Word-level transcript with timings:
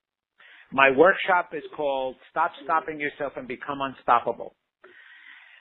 My 0.71 0.91
workshop 0.91 1.51
is 1.55 1.63
called 1.75 2.17
Stop 2.31 2.53
Stopping 2.65 3.01
Yourself 3.01 3.33
and 3.37 3.49
Become 3.49 3.81
Unstoppable. 3.81 4.55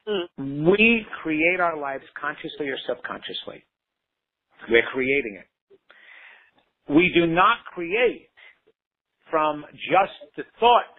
Mm. 0.07 0.69
We 0.69 1.05
create 1.21 1.59
our 1.59 1.77
lives 1.77 2.03
consciously 2.19 2.67
or 2.67 2.77
subconsciously. 2.87 3.63
We're 4.69 4.87
creating 4.93 5.39
it. 5.39 5.47
We 6.93 7.11
do 7.15 7.25
not 7.27 7.57
create 7.73 8.29
from 9.29 9.63
just 9.73 10.35
the 10.35 10.43
thought 10.59 10.91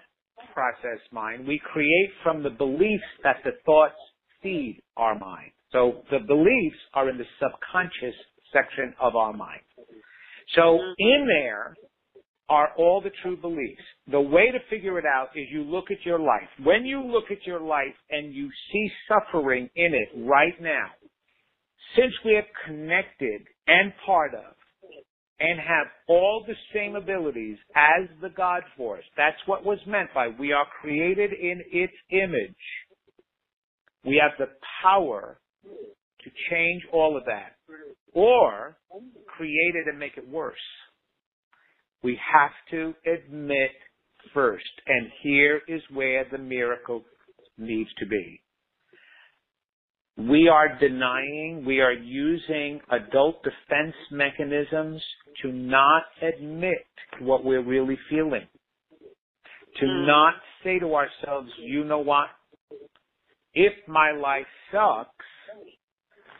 process 0.53 1.01
mind. 1.11 1.47
We 1.47 1.61
create 1.73 2.11
from 2.23 2.43
the 2.43 2.51
beliefs 2.51 3.05
that 3.25 3.37
the 3.45 3.53
thoughts 3.65 3.95
feed 4.43 4.83
our 4.97 5.19
mind. 5.19 5.53
So 5.73 6.03
the 6.11 6.19
beliefs 6.19 6.77
are 6.95 7.09
in 7.09 7.19
the 7.19 7.25
subconscious 7.41 8.15
section 8.53 8.95
of 9.01 9.17
our 9.17 9.33
mind. 9.33 9.63
So 10.55 10.61
mm-hmm. 10.61 10.93
in 10.99 11.27
there 11.27 11.75
are 12.49 12.71
all 12.77 13.01
the 13.01 13.11
true 13.23 13.37
beliefs. 13.37 13.81
The 14.11 14.21
way 14.21 14.51
to 14.51 14.59
figure 14.69 14.99
it 14.99 15.07
out 15.07 15.29
is 15.35 15.47
you 15.51 15.63
look 15.63 15.91
at 15.91 16.05
your 16.05 16.19
life. 16.19 16.49
When 16.63 16.85
you 16.85 17.03
look 17.03 17.31
at 17.31 17.47
your 17.47 17.61
life 17.61 17.95
and 18.11 18.35
you 18.35 18.51
see 18.71 18.91
suffering 19.09 19.71
in 19.75 19.95
it 19.95 20.09
right 20.29 20.61
now, 20.61 20.89
since 21.97 22.13
we 22.25 22.37
are 22.37 22.47
connected 22.67 23.43
and 23.67 23.93
part 24.05 24.35
of 24.35 24.55
and 25.43 25.59
have 25.59 25.89
all 26.09 26.45
the 26.47 26.55
same 26.73 26.95
abilities 26.95 27.59
as 27.75 28.09
the 28.21 28.31
God 28.31 28.63
force. 28.77 29.05
That's 29.17 29.37
what 29.47 29.65
was 29.65 29.79
meant 29.89 30.11
by 30.15 30.29
we 30.29 30.53
are 30.53 30.67
created 30.81 31.33
in 31.33 31.61
its 31.73 31.93
image. 32.11 32.55
We 34.05 34.23
have 34.23 34.39
the 34.39 34.53
power 34.83 35.41
to 35.65 36.31
change 36.51 36.83
all 36.93 37.17
of 37.17 37.25
that 37.25 37.57
or 38.15 38.77
create 39.27 39.75
it 39.75 39.89
and 39.89 39.99
make 39.99 40.17
it 40.17 40.29
worse. 40.29 40.55
We 42.05 42.19
have 42.33 42.53
to 42.71 42.95
admit 43.05 43.71
first, 44.33 44.65
and 44.87 45.09
here 45.23 45.61
is 45.67 45.83
where 45.93 46.25
the 46.31 46.39
miracle 46.39 47.03
needs 47.59 47.91
to 47.99 48.07
be 48.07 48.41
we 50.17 50.49
are 50.49 50.79
denying, 50.79 51.65
we 51.67 51.81
are 51.81 51.93
using 51.93 52.81
adult 52.91 53.43
defense 53.43 53.95
mechanisms 54.11 55.03
to 55.43 55.51
not 55.51 56.03
admit 56.21 56.87
what 57.21 57.45
we're 57.45 57.65
really 57.65 57.99
feeling. 58.11 58.47
To 59.81 59.87
mm. 59.87 60.07
not 60.07 60.35
say 60.63 60.79
to 60.79 60.95
ourselves, 60.95 61.51
you 61.61 61.85
know 61.85 62.01
what? 62.01 62.27
If 63.55 63.73
my 63.89 64.13
life 64.13 64.47
sucks, 64.71 65.11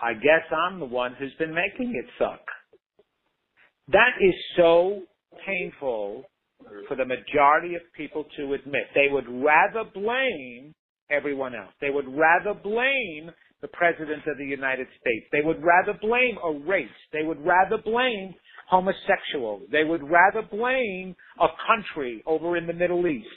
I 0.03 0.15
guess 0.15 0.45
I'm 0.51 0.79
the 0.79 0.87
one 0.87 1.15
who's 1.19 1.35
been 1.39 1.55
making 1.55 1.95
it 1.95 2.07
suck. 2.19 2.41
That 3.89 4.13
is 4.21 4.35
so 4.57 5.03
painful 5.47 6.25
for 6.89 6.97
the 6.97 7.05
majority 7.05 7.75
of 7.75 7.83
people 7.97 8.25
to 8.37 8.55
admit. 8.55 8.83
They 8.95 9.09
would 9.11 9.27
rather 9.29 9.89
blame 9.93 10.75
everyone 11.11 11.55
else. 11.55 11.73
They 11.81 11.91
would 11.91 12.07
rather 12.09 12.59
blame 12.59 13.31
the 13.63 13.69
President 13.69 14.27
of 14.27 14.37
the 14.37 14.45
United 14.45 14.89
States. 15.01 15.27
They 15.33 15.41
would 15.43 15.63
rather 15.63 15.99
blame 16.01 16.37
a 16.45 16.53
race. 16.69 16.89
They 17.13 17.23
would 17.23 17.41
rather 17.47 17.79
blame 17.83 18.35
homosexuals. 18.69 19.63
They 19.71 19.85
would 19.85 20.03
rather 20.03 20.43
blame 20.43 21.15
a 21.41 21.47
country 21.67 22.23
over 22.27 22.57
in 22.57 22.67
the 22.67 22.73
Middle 22.73 23.07
East. 23.07 23.29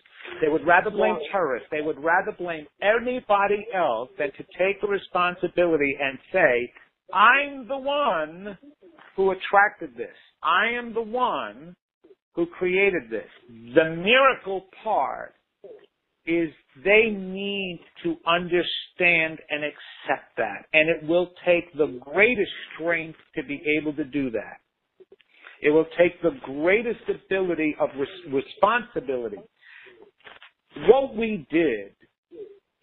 They 0.42 0.50
would 0.50 0.66
rather 0.66 0.90
blame 0.90 1.18
terrorists. 1.32 1.68
They 1.72 1.82
would 1.82 2.04
rather 2.04 2.32
blame 2.38 2.66
anybody 2.82 3.68
else 3.74 4.10
than 4.18 4.32
to 4.32 4.44
take 4.58 4.82
the 4.82 4.88
responsibility 4.88 5.96
and 6.02 6.18
say, 6.34 6.72
I'm 7.14 7.68
the 7.68 7.78
one 7.78 8.58
who 9.16 9.32
attracted 9.32 9.96
this. 9.96 10.16
I 10.42 10.78
am 10.78 10.94
the 10.94 11.02
one 11.02 11.76
who 12.34 12.46
created 12.48 13.04
this. 13.10 13.30
The 13.76 13.96
miracle 13.96 14.66
part 14.84 15.36
is 16.26 16.50
they 16.84 17.10
need 17.10 17.82
to 18.04 18.16
understand 18.28 19.40
and 19.50 19.64
accept 19.64 20.36
that. 20.38 20.66
And 20.74 20.90
it 20.90 21.08
will 21.08 21.30
take 21.46 21.72
the 21.78 22.00
greatest 22.02 22.52
strength 22.76 23.18
to 23.36 23.44
be 23.44 23.62
able 23.80 23.94
to 23.94 24.04
do 24.04 24.30
that. 24.32 24.58
It 25.62 25.70
will 25.70 25.88
take 25.98 26.22
the 26.22 26.38
greatest 26.44 27.02
ability 27.10 27.76
of 27.80 27.90
res- 27.98 28.34
responsibility. 28.34 29.38
What 30.90 31.16
we 31.16 31.48
did 31.50 31.94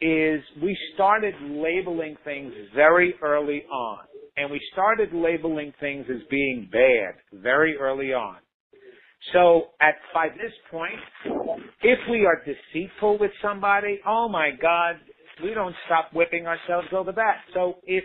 is 0.01 0.43
we 0.61 0.77
started 0.95 1.35
labeling 1.43 2.17
things 2.25 2.53
very 2.75 3.15
early 3.23 3.63
on. 3.71 3.99
And 4.37 4.51
we 4.51 4.61
started 4.73 5.13
labeling 5.13 5.73
things 5.79 6.07
as 6.11 6.23
being 6.31 6.69
bad 6.73 7.15
very 7.43 7.77
early 7.77 8.13
on. 8.13 8.39
So 9.33 9.69
at 9.81 9.94
by 10.12 10.28
this 10.28 10.53
point, 10.71 11.00
if 11.83 11.99
we 12.10 12.27
are 12.27 12.43
deceitful 12.44 13.19
with 13.19 13.31
somebody, 13.41 14.00
oh 14.06 14.28
my 14.28 14.50
God, 14.60 14.97
we 15.43 15.55
don't 15.55 15.75
stop 15.87 16.10
whipping 16.12 16.47
ourselves 16.47 16.88
over 16.93 17.12
that. 17.12 17.37
So 17.55 17.77
if 17.84 18.05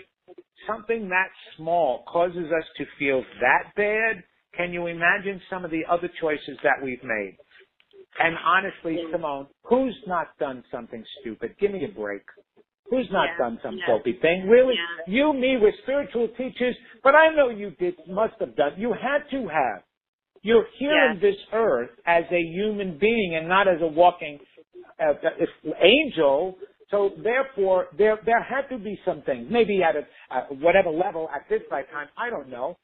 something 0.68 1.10
that 1.10 1.30
small 1.56 2.04
causes 2.08 2.46
us 2.46 2.66
to 2.78 2.86
feel 3.00 3.24
that 3.42 3.74
bad, 3.76 4.24
can 4.56 4.72
you 4.72 4.88
imagine 4.88 5.42
some 5.50 5.66
of 5.66 5.72
the 5.72 5.84
other 5.90 6.10
choices 6.20 6.58
that 6.64 6.84
we've 6.84 7.04
made? 7.04 7.38
And 8.20 8.36
honestly, 8.44 8.98
Simone, 9.12 9.48
who's 9.64 9.96
not 10.08 10.38
done 10.40 10.64
something 10.72 11.04
stupid? 11.22 11.56
Give 11.60 11.72
me 11.72 11.86
a 11.86 11.88
break. 11.88 12.24
Who's 12.90 13.08
not 13.12 13.30
yeah, 13.38 13.46
done 13.46 13.60
some 13.62 13.78
yeah. 13.78 13.98
thing? 14.22 14.48
Really? 14.48 14.76
Yeah. 14.76 15.14
You, 15.14 15.34
me, 15.34 15.58
we're 15.62 15.74
spiritual 15.84 16.30
teachers, 16.38 16.76
but 17.04 17.14
I 17.16 17.36
know 17.36 17.50
you 17.50 17.72
did, 17.72 17.96
must 18.08 18.34
have 18.40 18.56
done. 18.56 18.72
You 18.78 18.94
had 18.94 19.30
to 19.32 19.48
have. 19.50 19.84
You're 20.48 20.66
here 20.80 21.12
yes. 21.12 21.22
this 21.22 21.36
earth 21.52 21.90
as 22.06 22.24
a 22.32 22.40
human 22.40 22.98
being 22.98 23.36
and 23.38 23.50
not 23.50 23.68
as 23.68 23.82
a 23.82 23.88
walking 23.88 24.40
uh, 24.98 25.12
angel. 25.82 26.56
So 26.90 27.10
therefore, 27.22 27.88
there 27.98 28.18
there 28.26 28.42
had 28.42 28.62
to 28.70 28.82
be 28.82 28.98
some 29.04 29.24
things, 29.24 29.50
maybe 29.52 29.82
at 29.84 29.98
a 29.98 30.04
uh, 30.34 30.46
whatever 30.62 30.90
level 30.90 31.28
at 31.36 31.42
this 31.50 31.60
time, 31.70 32.08
I 32.18 32.30
don't 32.30 32.50
know. 32.50 32.78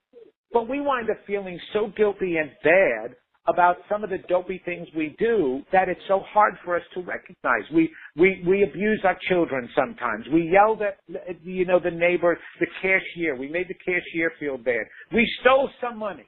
But 0.51 0.67
we 0.67 0.81
wind 0.81 1.09
up 1.09 1.15
feeling 1.25 1.57
so 1.71 1.87
guilty 1.95 2.35
and 2.35 2.51
bad 2.65 3.15
about 3.47 3.77
some 3.89 4.03
of 4.03 4.09
the 4.09 4.19
dopey 4.27 4.61
things 4.65 4.85
we 4.93 5.15
do 5.17 5.61
that 5.71 5.87
it's 5.87 6.01
so 6.09 6.21
hard 6.33 6.55
for 6.65 6.75
us 6.75 6.83
to 6.95 7.01
recognize. 7.01 7.63
We 7.73 7.89
we 8.17 8.43
we 8.45 8.63
abuse 8.63 9.01
our 9.05 9.17
children 9.29 9.69
sometimes. 9.73 10.25
We 10.33 10.51
yelled 10.51 10.81
at 10.81 10.97
you 11.45 11.65
know 11.65 11.79
the 11.79 11.91
neighbor, 11.91 12.37
the 12.59 12.67
cashier. 12.81 13.37
We 13.37 13.47
made 13.47 13.69
the 13.69 13.79
cashier 13.85 14.33
feel 14.37 14.57
bad. 14.57 14.83
We 15.13 15.25
stole 15.39 15.69
some 15.79 15.97
money. 15.97 16.27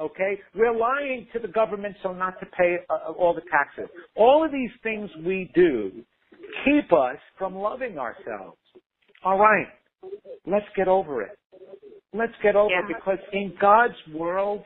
Okay? 0.00 0.38
We're 0.54 0.76
lying 0.76 1.26
to 1.32 1.38
the 1.38 1.48
government 1.48 1.96
so 2.02 2.12
not 2.12 2.40
to 2.40 2.46
pay 2.46 2.76
uh, 2.88 3.12
all 3.12 3.34
the 3.34 3.42
taxes. 3.50 3.88
All 4.16 4.44
of 4.44 4.50
these 4.50 4.70
things 4.82 5.10
we 5.24 5.50
do 5.54 5.92
keep 6.64 6.92
us 6.92 7.18
from 7.38 7.54
loving 7.54 7.98
ourselves. 7.98 8.58
All 9.24 9.38
right. 9.38 9.66
Let's 10.46 10.66
get 10.76 10.88
over 10.88 11.22
it. 11.22 11.38
Let's 12.14 12.32
get 12.42 12.56
over 12.56 12.70
yeah. 12.70 12.80
it 12.80 12.96
because 12.96 13.18
in 13.32 13.54
God's 13.60 13.94
world, 14.14 14.64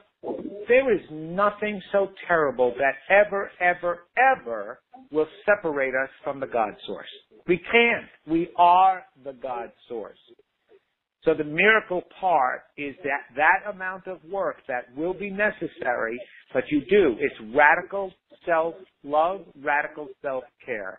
There 0.69 0.95
is 0.95 1.03
nothing 1.11 1.83
so 1.93 2.09
terrible 2.27 2.75
that 2.79 2.95
ever, 3.11 3.51
ever, 3.61 4.05
ever 4.17 4.81
will 5.11 5.27
separate 5.45 5.95
us 5.95 6.09
from 6.23 6.41
the 6.41 6.47
God 6.47 6.75
source. 6.87 7.09
We 7.47 7.59
can't. 7.59 8.07
We 8.27 8.49
are 8.57 9.05
the 9.23 9.35
God 9.35 9.71
source. 9.89 10.19
So 11.25 11.33
the 11.33 11.45
miracle 11.45 12.03
part 12.21 12.63
is 12.77 12.95
that 13.03 13.23
that 13.37 13.71
amount 13.71 14.07
of 14.07 14.19
work 14.31 14.57
that 14.69 14.95
will 14.95 15.15
be 15.15 15.31
necessary, 15.31 16.21
but 16.53 16.65
you 16.71 16.83
do. 16.91 17.17
It's 17.19 17.55
radical 17.55 18.13
self-love, 18.45 19.47
radical 19.63 20.09
self-care. 20.21 20.99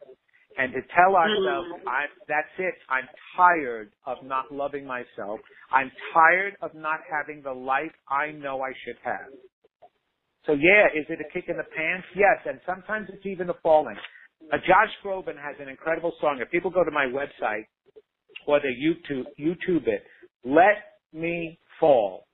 And 0.58 0.72
to 0.74 0.80
tell 0.96 1.16
ourselves, 1.16 1.68
mm. 1.70 1.88
I, 1.88 2.06
that's 2.28 2.48
it, 2.58 2.74
I'm 2.90 3.08
tired 3.36 3.92
of 4.08 4.18
not 4.24 4.52
loving 4.52 4.86
myself. 4.86 5.40
I'm 5.72 5.92
tired 6.14 6.56
of 6.62 6.74
not 6.74 7.02
having 7.12 7.44
the 7.44 7.52
life 7.52 7.92
I 8.10 8.32
know 8.32 8.62
I 8.62 8.72
should 8.86 8.96
have. 9.04 9.30
So 10.46 10.54
yeah, 10.54 10.88
is 10.94 11.06
it 11.10 11.20
a 11.20 11.34
kick 11.34 11.50
in 11.50 11.58
the 11.58 11.68
pants? 11.76 12.08
Yes, 12.16 12.38
and 12.46 12.60
sometimes 12.66 13.10
it's 13.12 13.26
even 13.26 13.50
a 13.50 13.56
falling. 13.62 13.98
Uh, 14.54 14.58
Josh 14.58 14.94
Groban 15.04 15.36
has 15.36 15.56
an 15.60 15.68
incredible 15.68 16.14
song. 16.22 16.40
If 16.40 16.52
people 16.52 16.72
go 16.72 16.84
to 16.84 16.92
my 16.92 17.06
website 17.06 17.66
or 18.48 18.60
they 18.60 18.78
YouTube, 18.78 19.26
YouTube 19.40 19.88
it, 19.88 20.04
let 20.46 21.02
Me 21.14 21.60
Fall. 21.80 22.28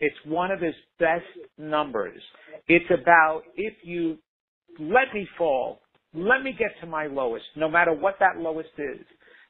It's 0.00 0.16
one 0.24 0.50
of 0.50 0.60
his 0.60 0.74
best 0.98 1.24
numbers. 1.58 2.20
It's 2.68 2.90
about 2.90 3.42
if 3.56 3.74
you 3.82 4.18
let 4.78 5.12
me 5.14 5.28
fall, 5.36 5.80
let 6.14 6.42
me 6.42 6.52
get 6.58 6.70
to 6.80 6.86
my 6.86 7.06
lowest, 7.06 7.44
no 7.56 7.68
matter 7.68 7.92
what 7.92 8.16
that 8.20 8.38
lowest 8.38 8.70
is. 8.78 9.04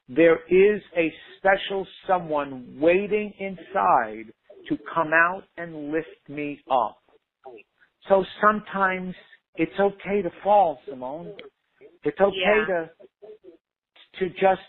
There 0.09 0.41
is 0.49 0.83
a 0.97 1.13
special 1.39 1.87
someone 2.07 2.79
waiting 2.81 3.33
inside 3.39 4.33
to 4.69 4.77
come 4.93 5.13
out 5.15 5.45
and 5.57 5.93
lift 5.93 6.09
me 6.29 6.61
up. 6.71 6.99
So 8.09 8.25
sometimes 8.41 9.15
it's 9.55 9.79
okay 9.79 10.23
to 10.23 10.31
fall, 10.43 10.81
Simone. 10.89 11.33
It's 12.03 12.21
okay 12.21 12.37
yeah. 12.45 12.67
to 12.67 12.91
to 14.19 14.29
just 14.31 14.63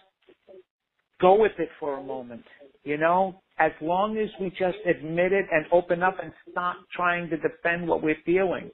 go 1.19 1.40
with 1.42 1.54
it 1.57 1.69
for 1.80 1.98
a 1.98 2.04
moment. 2.04 2.44
You 2.83 2.98
know, 2.98 3.42
as 3.60 3.72
long 3.81 4.18
as 4.18 4.30
we 4.39 4.50
just 4.50 4.78
admit 4.89 5.31
it 5.31 5.45
and 5.51 5.66
open 5.72 6.01
up 6.01 6.18
and 6.22 6.31
stop 6.50 6.78
trying 6.95 7.30
to 7.30 7.38
defend 7.38 7.88
what 7.88 8.01
we're 8.01 8.18
feeling. 8.25 8.72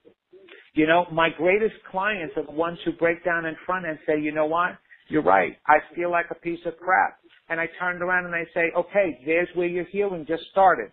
You 0.74 0.88
know, 0.88 1.06
my 1.12 1.30
greatest 1.38 1.76
clients 1.92 2.34
are 2.38 2.46
the 2.46 2.52
ones 2.52 2.78
who 2.86 2.94
break 2.94 3.26
down 3.26 3.46
in 3.46 3.56
front 3.66 3.86
and 3.86 3.98
say, 4.06 4.20
you 4.20 4.32
know 4.32 4.46
what? 4.46 4.78
You're 5.10 5.24
right. 5.24 5.58
I 5.68 5.78
feel 5.96 6.12
like 6.12 6.28
a 6.32 6.36
piece 6.36 6.60
of 6.66 6.78
crap. 6.78 7.18
And 7.50 7.60
I 7.60 7.66
turned 7.80 8.02
around 8.02 8.26
and 8.26 8.36
I 8.36 8.44
say, 8.54 8.72
okay, 8.78 9.20
there's 9.26 9.48
where 9.56 9.68
your 9.68 9.86
healing 9.86 10.26
just 10.28 10.44
started. 10.52 10.92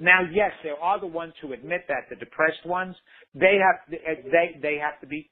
Now, 0.00 0.22
yes, 0.32 0.50
there 0.62 0.78
are 0.78 1.00
the 1.00 1.06
ones 1.06 1.34
who 1.40 1.52
admit 1.52 1.82
that, 1.88 2.08
the 2.10 2.16
depressed 2.16 2.66
ones. 2.66 2.96
They 3.34 3.58
have, 3.62 3.90
they, 3.90 4.58
they 4.60 4.78
have 4.82 5.00
to 5.00 5.06
be 5.06 5.30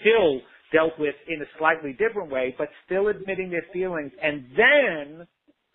still 0.00 0.40
dealt 0.72 0.98
with 0.98 1.14
in 1.28 1.42
a 1.42 1.46
slightly 1.58 1.92
different 1.92 2.30
way, 2.30 2.54
but 2.56 2.68
still 2.86 3.08
admitting 3.08 3.50
their 3.50 3.66
feelings 3.72 4.12
and 4.22 4.46
then 4.56 5.26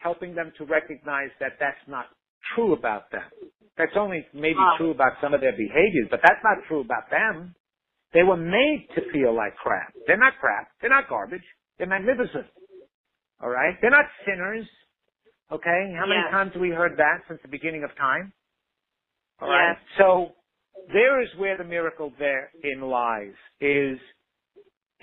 helping 0.04 0.36
them 0.36 0.52
to 0.58 0.66
recognize 0.66 1.30
that 1.40 1.54
that's 1.60 1.82
not 1.88 2.06
true 2.56 2.74
about 2.74 3.10
them. 3.12 3.24
That's 3.78 3.96
only 3.96 4.26
maybe 4.34 4.60
true 4.78 4.92
about 4.92 5.14
some 5.22 5.34
of 5.34 5.42
their 5.42 5.54
behaviors, 5.54 6.08
but 6.12 6.20
that's 6.22 6.44
not 6.44 6.58
true 6.68 6.82
about 6.82 7.10
them. 7.10 7.56
They 8.14 8.22
were 8.22 8.38
made 8.38 8.88
to 8.96 9.02
feel 9.12 9.36
like 9.36 9.56
crap. 9.56 9.94
They're 10.06 10.18
not 10.18 10.34
crap. 10.40 10.68
They're 10.80 10.92
not 10.92 11.10
garbage. 11.10 11.42
They're 11.78 11.88
magnificent. 11.88 12.46
All 13.42 13.50
right? 13.50 13.76
They're 13.82 13.90
not 13.90 14.06
sinners. 14.26 14.68
Okay? 15.52 15.94
How 15.98 16.06
many 16.06 16.22
times 16.30 16.52
have 16.54 16.62
we 16.62 16.70
heard 16.70 16.98
that 16.98 17.24
since 17.28 17.40
the 17.42 17.48
beginning 17.50 17.84
of 17.84 17.90
time? 17.98 18.32
All 19.42 19.50
right. 19.50 19.76
So 19.98 20.34
there 20.94 21.22
is 21.22 21.30
where 21.38 21.58
the 21.58 21.64
miracle 21.64 22.14
therein 22.20 22.82
lies, 22.82 23.34
is 23.60 23.98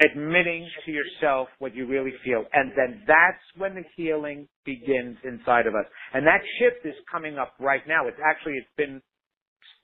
admitting 0.00 0.69
to 0.87 0.91
yourself 0.91 1.49
what 1.58 1.75
you 1.75 1.87
really 1.87 2.12
feel. 2.25 2.44
And 2.52 2.73
then 2.76 3.02
that's 3.06 3.44
when 3.56 3.75
the 3.75 3.85
healing 3.97 4.49
begins 4.64 5.19
inside 5.25 5.67
of 5.67 5.75
us. 5.75 5.85
And 6.14 6.26
that 6.26 6.41
shift 6.58 6.87
is 6.87 6.94
coming 7.11 7.38
up 7.38 7.55
right 7.61 7.82
now. 7.87 8.08
It's 8.08 8.20
actually, 8.25 8.55
it's 8.55 8.75
been, 8.76 9.00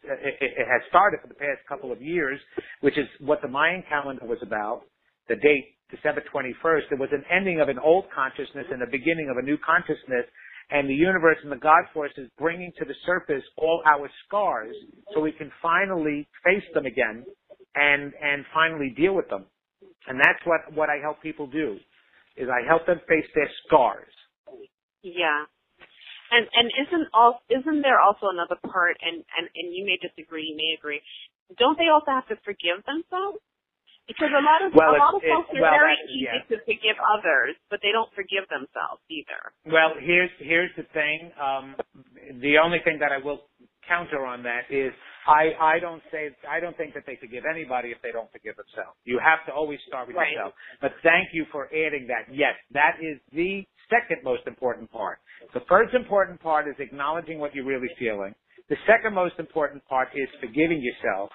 it, 0.05 0.35
it 0.41 0.67
has 0.67 0.81
started 0.89 1.21
for 1.21 1.29
the 1.29 1.35
past 1.35 1.61
couple 1.69 1.93
of 1.93 2.01
years, 2.01 2.41
which 2.81 2.97
is 2.97 3.07
what 3.21 3.43
the 3.43 3.49
Mayan 3.49 3.83
calendar 3.89 4.25
was 4.25 4.39
about. 4.43 4.83
The 5.29 5.37
date, 5.37 5.77
December 5.91 6.23
21st, 6.33 6.93
it 6.93 6.99
was 6.99 7.11
an 7.13 7.25
ending 7.31 7.61
of 7.61 7.69
an 7.69 7.79
old 7.79 8.05
consciousness 8.15 8.67
and 8.71 8.81
the 8.81 8.91
beginning 8.91 9.29
of 9.31 9.37
a 9.37 9.43
new 9.43 9.59
consciousness. 9.59 10.25
And 10.71 10.89
the 10.89 10.95
universe 10.95 11.39
and 11.43 11.53
the 11.53 11.63
God 11.63 11.85
force 11.95 12.11
is 12.17 12.29
bringing 12.39 12.73
to 12.79 12.85
the 12.85 12.95
surface 13.05 13.43
all 13.57 13.83
our 13.87 14.11
scars 14.27 14.75
so 15.15 15.21
we 15.21 15.31
can 15.33 15.53
finally 15.63 16.27
face 16.43 16.65
them 16.75 16.87
again 16.87 17.25
and, 17.77 18.13
and 18.21 18.45
finally 18.53 18.93
deal 18.97 19.15
with 19.15 19.29
them. 19.29 19.45
And 20.07 20.19
that's 20.19 20.41
what, 20.45 20.61
what 20.73 20.89
I 20.89 20.99
help 21.03 21.23
people 21.23 21.47
do, 21.47 21.79
is 22.37 22.49
I 22.49 22.67
help 22.67 22.87
them 22.87 23.01
face 23.09 23.27
their 23.35 23.51
scars. 23.67 24.13
Yeah. 25.03 25.47
And, 26.31 26.47
and 26.55 26.67
isn't 26.87 27.07
all, 27.15 27.43
isn't 27.51 27.83
there 27.83 28.01
also 28.01 28.27
another 28.31 28.59
part, 28.67 28.99
and, 29.03 29.23
and, 29.39 29.47
and 29.55 29.67
you 29.75 29.87
may 29.87 29.99
disagree, 30.03 30.51
you 30.51 30.57
may 30.57 30.75
agree, 30.79 31.01
don't 31.59 31.79
they 31.79 31.87
also 31.87 32.11
have 32.11 32.27
to 32.29 32.37
forgive 32.43 32.83
themselves? 32.87 33.39
Because 34.07 34.31
a 34.31 34.39
lot 34.39 34.63
of 34.63 34.71
well, 34.71 34.95
a 34.95 35.03
lot 35.03 35.15
of 35.19 35.23
folks 35.23 35.51
are 35.51 35.59
well, 35.59 35.75
very 35.75 35.99
easy 36.07 36.31
yeah. 36.31 36.47
to 36.47 36.63
forgive 36.63 36.95
others, 37.11 37.59
but 37.71 37.83
they 37.83 37.91
don't 37.91 38.07
forgive 38.15 38.47
themselves 38.47 39.03
either. 39.11 39.51
Well, 39.67 39.99
here's 39.99 40.31
here's 40.39 40.71
the 40.79 40.87
thing. 40.95 41.35
Um, 41.35 41.75
the 42.39 42.63
only 42.63 42.79
thing 42.87 43.03
that 43.03 43.11
I 43.11 43.19
will 43.19 43.51
counter 43.83 44.23
on 44.23 44.47
that 44.47 44.71
is 44.71 44.95
I, 45.27 45.77
I 45.77 45.79
don't 45.81 46.03
say, 46.13 46.31
I 46.49 46.61
don't 46.61 46.77
think 46.77 46.95
that 46.95 47.03
they 47.07 47.19
forgive 47.21 47.45
anybody 47.51 47.91
if 47.91 47.99
they 48.03 48.13
don't 48.13 48.31
forgive 48.31 48.55
themselves. 48.57 48.97
You 49.05 49.19
have 49.19 49.45
to 49.47 49.53
always 49.53 49.79
start 49.87 50.07
with 50.07 50.17
right. 50.17 50.31
yourself. 50.31 50.55
But 50.81 50.93
thank 51.03 51.35
you 51.35 51.45
for 51.51 51.67
adding 51.67 52.07
that. 52.07 52.33
Yes, 52.33 52.55
that 52.73 53.03
is 53.03 53.19
the 53.33 53.67
second 53.91 54.23
most 54.23 54.47
important 54.47 54.91
part. 54.91 55.19
The 55.53 55.67
first 55.69 55.95
important 55.95 56.41
part 56.41 56.69
is 56.69 56.75
acknowledging 56.79 57.39
what 57.39 57.55
you're 57.55 57.67
really 57.67 57.91
feeling. 57.99 58.35
The 58.69 58.77
second 58.87 59.15
most 59.15 59.35
important 59.39 59.85
part 59.87 60.09
is 60.15 60.29
forgiving 60.41 60.83
yourself. 60.83 61.31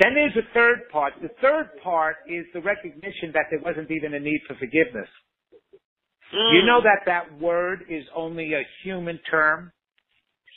Then 0.00 0.14
there's 0.14 0.34
the 0.34 0.48
third 0.52 0.88
part. 0.92 1.14
The 1.22 1.32
third 1.40 1.70
part 1.82 2.16
is 2.28 2.44
the 2.52 2.60
recognition 2.60 3.32
that 3.32 3.48
there 3.50 3.60
wasn't 3.64 3.90
even 3.90 4.14
a 4.14 4.20
need 4.20 4.40
for 4.46 4.54
forgiveness. 4.54 5.08
Mm. 6.34 6.52
You 6.52 6.66
know 6.66 6.80
that 6.82 7.06
that 7.06 7.40
word 7.40 7.84
is 7.88 8.04
only 8.14 8.52
a 8.52 8.62
human 8.84 9.18
term? 9.30 9.72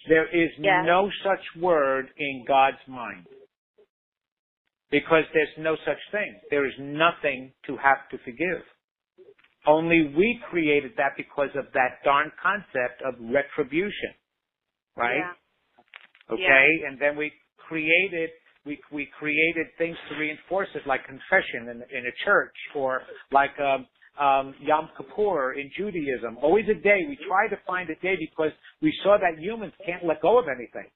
There 0.07 0.27
is 0.27 0.49
yes. 0.57 0.83
no 0.85 1.09
such 1.23 1.61
word 1.61 2.07
in 2.17 2.45
God's 2.47 2.77
mind. 2.87 3.25
Because 4.91 5.23
there's 5.33 5.49
no 5.59 5.75
such 5.85 5.99
thing. 6.11 6.39
There 6.49 6.65
is 6.65 6.73
nothing 6.79 7.51
to 7.67 7.77
have 7.77 8.09
to 8.11 8.17
forgive. 8.23 8.63
Only 9.67 10.13
we 10.17 10.39
created 10.49 10.93
that 10.97 11.11
because 11.15 11.49
of 11.55 11.65
that 11.73 11.99
darn 12.03 12.31
concept 12.41 13.03
of 13.05 13.13
retribution. 13.19 14.15
Right? 14.95 15.17
Yeah. 15.17 16.33
Okay? 16.33 16.67
Yeah. 16.81 16.89
And 16.89 16.99
then 16.99 17.15
we 17.15 17.31
created 17.67 18.29
we 18.65 18.79
we 18.91 19.07
created 19.17 19.67
things 19.77 19.95
to 20.09 20.15
reinforce 20.17 20.67
it, 20.75 20.81
like 20.85 21.05
confession 21.05 21.69
in 21.69 21.97
in 21.97 22.05
a 22.05 22.25
church, 22.25 22.55
or 22.75 23.01
like 23.31 23.57
um, 23.59 23.85
um, 24.19 24.53
Yom 24.61 24.89
Kippur 24.97 25.53
in 25.53 25.71
Judaism. 25.75 26.37
Always 26.41 26.65
a 26.69 26.73
day. 26.73 27.05
We 27.07 27.17
try 27.27 27.47
to 27.47 27.57
find 27.65 27.89
a 27.89 27.95
day 27.95 28.15
because 28.19 28.51
we 28.81 28.93
saw 29.03 29.17
that 29.17 29.41
humans 29.41 29.73
can't 29.85 30.05
let 30.05 30.21
go 30.21 30.37
of 30.39 30.45
anything. 30.47 30.89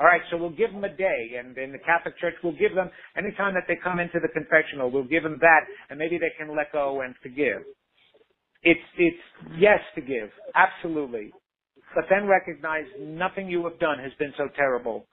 All 0.00 0.06
right, 0.08 0.22
so 0.30 0.36
we'll 0.36 0.50
give 0.50 0.72
them 0.72 0.82
a 0.82 0.88
day, 0.88 1.38
and 1.38 1.56
in 1.56 1.70
the 1.70 1.78
Catholic 1.78 2.18
Church, 2.18 2.34
we'll 2.42 2.58
give 2.58 2.74
them 2.74 2.90
anytime 3.16 3.54
that 3.54 3.62
they 3.68 3.76
come 3.82 4.00
into 4.00 4.18
the 4.18 4.28
confessional, 4.28 4.90
we'll 4.90 5.04
give 5.06 5.22
them 5.22 5.38
that, 5.40 5.60
and 5.88 5.98
maybe 5.98 6.18
they 6.18 6.32
can 6.36 6.54
let 6.56 6.72
go 6.72 7.02
and 7.02 7.14
forgive. 7.22 7.62
It's 8.64 8.80
it's 8.98 9.22
yes, 9.56 9.78
to 9.94 10.00
give, 10.00 10.30
absolutely, 10.56 11.32
but 11.94 12.04
then 12.10 12.26
recognize 12.26 12.86
nothing 12.98 13.48
you 13.48 13.62
have 13.64 13.78
done 13.78 13.98
has 14.00 14.12
been 14.18 14.32
so 14.36 14.48
terrible 14.56 15.06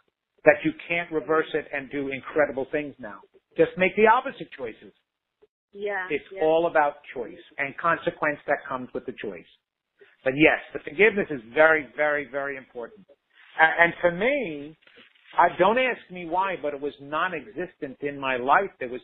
that 0.45 0.55
you 0.65 0.71
can't 0.87 1.11
reverse 1.11 1.49
it 1.53 1.67
and 1.71 1.91
do 1.91 2.09
incredible 2.09 2.65
things 2.71 2.95
now. 2.97 3.19
Just 3.57 3.71
make 3.77 3.95
the 3.95 4.07
opposite 4.07 4.49
choices. 4.57 4.93
Yeah. 5.73 6.07
It's 6.09 6.25
yeah. 6.33 6.43
all 6.43 6.67
about 6.67 6.95
choice 7.13 7.43
and 7.57 7.77
consequence 7.77 8.39
that 8.47 8.57
comes 8.67 8.89
with 8.93 9.05
the 9.05 9.13
choice. 9.21 9.45
But 10.23 10.33
yes, 10.35 10.59
the 10.73 10.79
forgiveness 10.79 11.27
is 11.29 11.41
very, 11.53 11.87
very, 11.95 12.27
very 12.29 12.57
important. 12.57 13.05
And 13.59 13.93
for 14.01 14.11
me, 14.11 14.77
I, 15.37 15.47
don't 15.57 15.77
ask 15.77 15.99
me 16.11 16.25
why, 16.25 16.55
but 16.61 16.73
it 16.73 16.81
was 16.81 16.93
non-existent 17.01 17.97
in 18.01 18.19
my 18.19 18.37
life. 18.37 18.69
There 18.79 18.89
was 18.89 19.01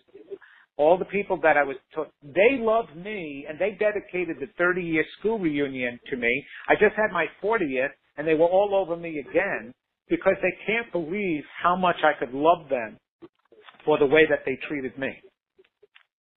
all 0.77 0.97
the 0.97 1.05
people 1.05 1.39
that 1.41 1.57
I 1.57 1.63
was 1.63 1.75
taught, 1.93 2.11
they 2.21 2.57
loved 2.59 2.95
me 2.95 3.45
and 3.49 3.59
they 3.59 3.71
dedicated 3.79 4.37
the 4.39 4.47
30 4.57 4.81
year 4.81 5.03
school 5.19 5.39
reunion 5.39 5.99
to 6.09 6.17
me. 6.17 6.45
I 6.69 6.73
just 6.73 6.95
had 6.95 7.11
my 7.11 7.25
40th 7.43 7.89
and 8.17 8.27
they 8.27 8.35
were 8.35 8.45
all 8.45 8.75
over 8.75 8.95
me 8.95 9.19
again 9.19 9.73
because 10.09 10.35
they 10.41 10.55
can't 10.65 10.91
believe 10.91 11.43
how 11.61 11.75
much 11.75 11.97
I 12.03 12.17
could 12.17 12.33
love 12.33 12.69
them 12.69 12.97
for 13.85 13.97
the 13.97 14.05
way 14.05 14.25
that 14.29 14.39
they 14.45 14.57
treated 14.67 14.97
me. 14.97 15.13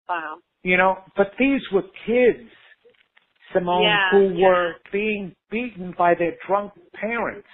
Wow. 0.09 0.37
You 0.63 0.77
know, 0.77 0.97
but 1.15 1.31
these 1.39 1.61
were 1.71 1.83
kids, 2.05 2.49
Simone, 3.53 3.83
yeah, 3.83 4.09
who 4.11 4.35
yeah. 4.35 4.47
were 4.47 4.71
being 4.91 5.35
beaten 5.51 5.93
by 5.97 6.13
their 6.15 6.35
drunk 6.47 6.73
parents. 6.93 7.47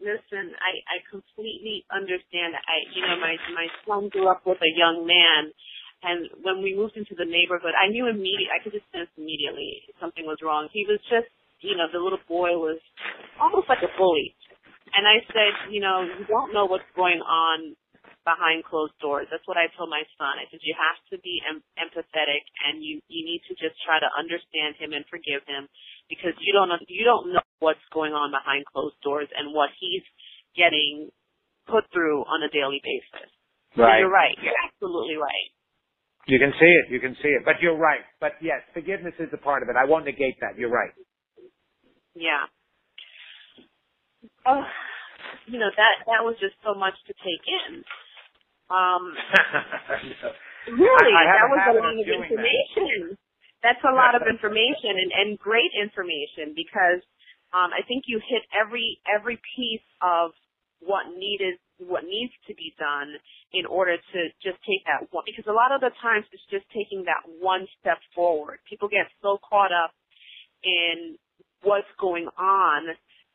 listen, 0.00 0.52
I 0.60 0.72
I 0.84 0.96
completely 1.08 1.84
understand. 1.88 2.52
I 2.56 2.76
you 2.92 3.02
know 3.02 3.16
my 3.20 3.36
my 3.56 3.68
son 3.86 4.08
grew 4.08 4.28
up 4.28 4.44
with 4.44 4.60
a 4.60 4.72
young 4.76 5.06
man, 5.06 5.52
and 6.02 6.28
when 6.44 6.60
we 6.60 6.76
moved 6.76 6.96
into 6.96 7.14
the 7.16 7.24
neighborhood, 7.24 7.72
I 7.72 7.88
knew 7.88 8.08
immediately. 8.08 8.52
I 8.52 8.60
could 8.62 8.76
just 8.76 8.88
sense 8.92 9.08
immediately 9.16 9.84
something 10.00 10.24
was 10.28 10.38
wrong. 10.44 10.68
He 10.72 10.84
was 10.84 11.00
just 11.08 11.30
you 11.60 11.76
know 11.76 11.88
the 11.88 12.00
little 12.00 12.20
boy 12.28 12.56
was 12.60 12.80
almost 13.40 13.68
like 13.68 13.80
a 13.80 13.92
bully, 13.96 14.36
and 14.92 15.08
I 15.08 15.24
said 15.32 15.72
you 15.72 15.80
know 15.80 16.04
you 16.04 16.28
don't 16.28 16.52
know 16.52 16.66
what's 16.66 16.88
going 16.96 17.24
on 17.24 17.76
behind 18.24 18.64
closed 18.64 18.96
doors. 19.00 19.28
That's 19.28 19.44
what 19.44 19.60
I 19.60 19.68
told 19.76 19.92
my 19.92 20.02
son. 20.16 20.40
I 20.40 20.48
said 20.48 20.64
you 20.64 20.74
have 20.76 21.00
to 21.12 21.16
be 21.20 21.40
em- 21.44 21.64
empathetic 21.76 22.42
and 22.66 22.80
you 22.80 23.00
you 23.08 23.22
need 23.24 23.44
to 23.48 23.54
just 23.60 23.76
try 23.84 24.00
to 24.00 24.08
understand 24.16 24.80
him 24.80 24.96
and 24.96 25.04
forgive 25.12 25.44
him 25.44 25.68
because 26.08 26.32
you 26.40 26.52
don't 26.56 26.72
know 26.72 26.80
you 26.88 27.04
don't 27.04 27.32
know 27.32 27.44
what's 27.60 27.84
going 27.92 28.16
on 28.16 28.32
behind 28.32 28.64
closed 28.72 28.96
doors 29.04 29.28
and 29.36 29.52
what 29.52 29.70
he's 29.78 30.04
getting 30.56 31.12
put 31.68 31.84
through 31.92 32.24
on 32.24 32.42
a 32.44 32.50
daily 32.50 32.80
basis. 32.80 33.28
Right. 33.76 34.00
So 34.00 34.08
you're 34.08 34.12
right. 34.12 34.36
You're 34.40 34.60
absolutely 34.64 35.16
right. 35.16 35.48
You 36.26 36.40
can 36.40 36.52
see 36.56 36.72
it. 36.72 36.88
You 36.88 37.00
can 37.00 37.12
see 37.20 37.28
it. 37.28 37.44
But 37.44 37.60
you're 37.60 37.76
right. 37.76 38.00
But 38.20 38.40
yes, 38.40 38.64
forgiveness 38.72 39.14
is 39.20 39.28
a 39.32 39.40
part 39.40 39.62
of 39.62 39.68
it. 39.68 39.76
I 39.76 39.84
won't 39.84 40.08
negate 40.08 40.40
that. 40.40 40.56
You're 40.56 40.72
right. 40.72 40.92
Yeah. 42.16 42.48
Oh, 44.46 44.64
you 45.46 45.58
know 45.58 45.68
that 45.76 45.94
that 46.06 46.24
was 46.24 46.36
just 46.40 46.54
so 46.64 46.72
much 46.72 46.94
to 47.08 47.12
take 47.20 47.44
in. 47.44 47.84
Um, 48.70 49.12
really, 50.72 51.12
I 51.12 51.24
have 51.28 51.48
that 51.48 51.52
was 51.52 51.62
a 51.68 51.76
lot 51.76 51.92
of 51.92 52.06
doing 52.06 52.20
that. 52.20 52.32
information. 52.32 53.18
That's 53.62 53.84
a 53.84 53.92
lot 53.92 54.16
of 54.16 54.24
information 54.34 54.96
and, 54.96 55.10
and 55.12 55.28
great 55.38 55.72
information 55.76 56.56
because 56.56 57.00
um, 57.52 57.70
I 57.72 57.84
think 57.86 58.04
you 58.08 58.20
hit 58.24 58.42
every 58.52 59.00
every 59.04 59.36
piece 59.56 59.84
of 60.00 60.32
what 60.80 61.12
needed 61.12 61.60
what 61.78 62.04
needs 62.04 62.32
to 62.46 62.54
be 62.54 62.72
done 62.78 63.16
in 63.52 63.66
order 63.66 63.96
to 63.96 64.20
just 64.42 64.58
take 64.64 64.84
that 64.86 65.06
one 65.10 65.24
because 65.26 65.44
a 65.48 65.54
lot 65.54 65.72
of 65.72 65.80
the 65.80 65.90
times 66.00 66.24
it's 66.32 66.44
just 66.50 66.64
taking 66.72 67.04
that 67.04 67.24
one 67.40 67.66
step 67.80 67.98
forward. 68.14 68.58
People 68.68 68.88
get 68.88 69.06
so 69.20 69.38
caught 69.42 69.72
up 69.72 69.92
in 70.62 71.16
what's 71.62 71.90
going 72.00 72.28
on 72.38 72.94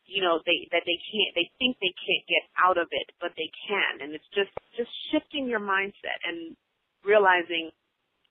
you 0.10 0.26
know 0.26 0.42
they 0.46 0.68
that 0.74 0.84
they 0.84 0.98
can't 0.98 1.32
they 1.38 1.48
think 1.62 1.78
they 1.80 1.94
can't 1.94 2.26
get 2.26 2.44
out 2.58 2.78
of 2.82 2.90
it 2.92 3.08
but 3.22 3.32
they 3.38 3.50
can. 3.70 4.02
And 4.02 4.18
it's 4.18 4.28
just 4.34 4.52
just 4.76 4.92
shifting 5.14 5.48
your 5.48 5.62
mindset 5.62 6.20
and 6.26 6.58
realizing 7.06 7.72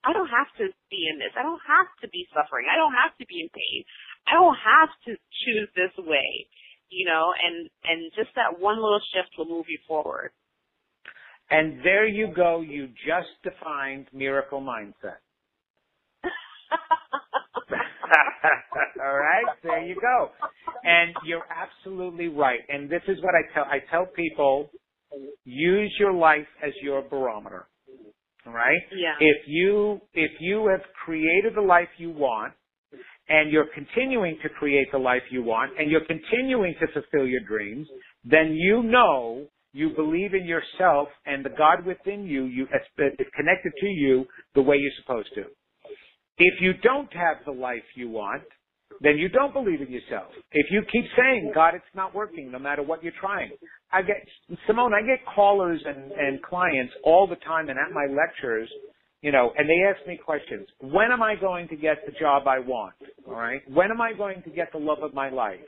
i 0.05 0.13
don't 0.13 0.31
have 0.31 0.51
to 0.59 0.69
be 0.91 1.09
in 1.11 1.19
this. 1.19 1.33
I 1.39 1.43
don't 1.43 1.63
have 1.67 1.91
to 2.03 2.09
be 2.11 2.27
suffering. 2.35 2.67
I 2.71 2.77
don't 2.77 2.95
have 2.95 3.17
to 3.19 3.27
be 3.27 3.41
in 3.43 3.51
pain. 3.51 3.83
I 4.27 4.35
don't 4.35 4.59
have 4.59 4.93
to 5.07 5.13
choose 5.47 5.69
this 5.75 5.95
way 5.99 6.51
you 6.91 7.07
know 7.07 7.33
and 7.37 7.69
and 7.85 8.11
just 8.17 8.35
that 8.37 8.59
one 8.59 8.77
little 8.77 9.01
shift 9.15 9.31
will 9.37 9.49
move 9.49 9.67
you 9.69 9.79
forward. 9.87 10.31
And 11.51 11.81
there 11.83 12.07
you 12.07 12.33
go. 12.35 12.61
You 12.61 12.89
just 13.07 13.31
defined 13.43 14.07
miracle 14.13 14.61
mindset. 14.61 15.25
All 19.03 19.17
right, 19.17 19.45
there 19.63 19.85
you 19.85 19.95
go. 20.01 20.31
And 20.85 21.15
you're 21.25 21.47
absolutely 21.51 22.29
right. 22.29 22.61
And 22.69 22.91
this 22.91 23.03
is 23.09 23.19
what 23.23 23.35
I 23.35 23.55
tell 23.55 23.65
I 23.65 23.79
tell 23.91 24.07
people: 24.07 24.71
use 25.45 25.95
your 25.99 26.13
life 26.13 26.47
as 26.65 26.73
your 26.83 27.03
barometer. 27.03 27.67
Right? 28.47 28.81
yeah 28.97 29.15
If 29.21 29.37
you 29.47 30.01
if 30.15 30.31
you 30.41 30.69
have 30.69 30.81
created 31.05 31.55
the 31.55 31.61
life 31.61 31.89
you 31.99 32.11
want, 32.11 32.55
and 33.29 33.53
you're 33.53 33.69
continuing 33.75 34.39
to 34.43 34.49
create 34.49 34.89
the 34.91 34.99
life 34.99 35.23
you 35.31 35.43
want, 35.43 35.73
and 35.79 35.91
you're 35.91 36.07
continuing 36.07 36.75
to 36.81 36.87
fulfill 36.93 37.27
your 37.27 37.43
dreams, 37.47 37.87
then 38.25 38.55
you 38.55 38.83
know 38.83 39.47
you 39.73 39.91
believe 39.91 40.35
in 40.35 40.47
yourself 40.47 41.09
and 41.27 41.45
the 41.45 41.51
God 41.51 41.85
within 41.85 42.25
you, 42.25 42.45
you 42.45 42.65
is 42.65 43.27
connected 43.37 43.73
to 43.81 43.87
you 43.87 44.25
the 44.55 44.63
way 44.63 44.77
you're 44.77 44.93
supposed 45.03 45.29
to. 45.35 45.45
If 46.39 46.61
you 46.61 46.73
don't 46.83 47.13
have 47.15 47.39
the 47.45 47.53
life 47.53 47.83
you 47.95 48.09
want, 48.09 48.43
then 49.01 49.17
you 49.17 49.29
don't 49.29 49.53
believe 49.53 49.81
in 49.81 49.91
yourself. 49.91 50.31
If 50.53 50.67
you 50.71 50.83
keep 50.91 51.05
saying, 51.17 51.53
God, 51.55 51.75
it's 51.75 51.85
not 51.95 52.15
working 52.15 52.51
no 52.51 52.59
matter 52.59 52.83
what 52.83 53.03
you're 53.03 53.13
trying. 53.21 53.51
I 53.93 54.03
get, 54.03 54.17
Simone, 54.67 54.93
I 54.93 55.07
get 55.07 55.25
callers 55.35 55.81
and, 55.85 56.13
and 56.13 56.43
clients 56.43 56.93
all 57.05 57.27
the 57.27 57.37
time 57.37 57.69
and 57.69 57.79
at 57.79 57.93
my 57.93 58.07
lectures, 58.07 58.69
you 59.23 59.33
know, 59.33 59.53
and 59.57 59.69
they 59.69 59.85
ask 59.89 60.07
me 60.07 60.19
questions. 60.23 60.67
When 60.81 61.11
am 61.13 61.23
I 61.23 61.35
going 61.35 61.69
to 61.69 61.77
get 61.77 61.99
the 62.07 62.13
job 62.19 62.47
I 62.47 62.59
want? 62.59 62.95
All 63.27 63.35
right. 63.35 63.61
When 63.69 63.91
am 63.91 64.01
I 64.01 64.13
going 64.13 64.43
to 64.43 64.51
get 64.51 64.71
the 64.73 64.79
love 64.79 64.99
of 65.03 65.15
my 65.15 65.31
life? 65.31 65.61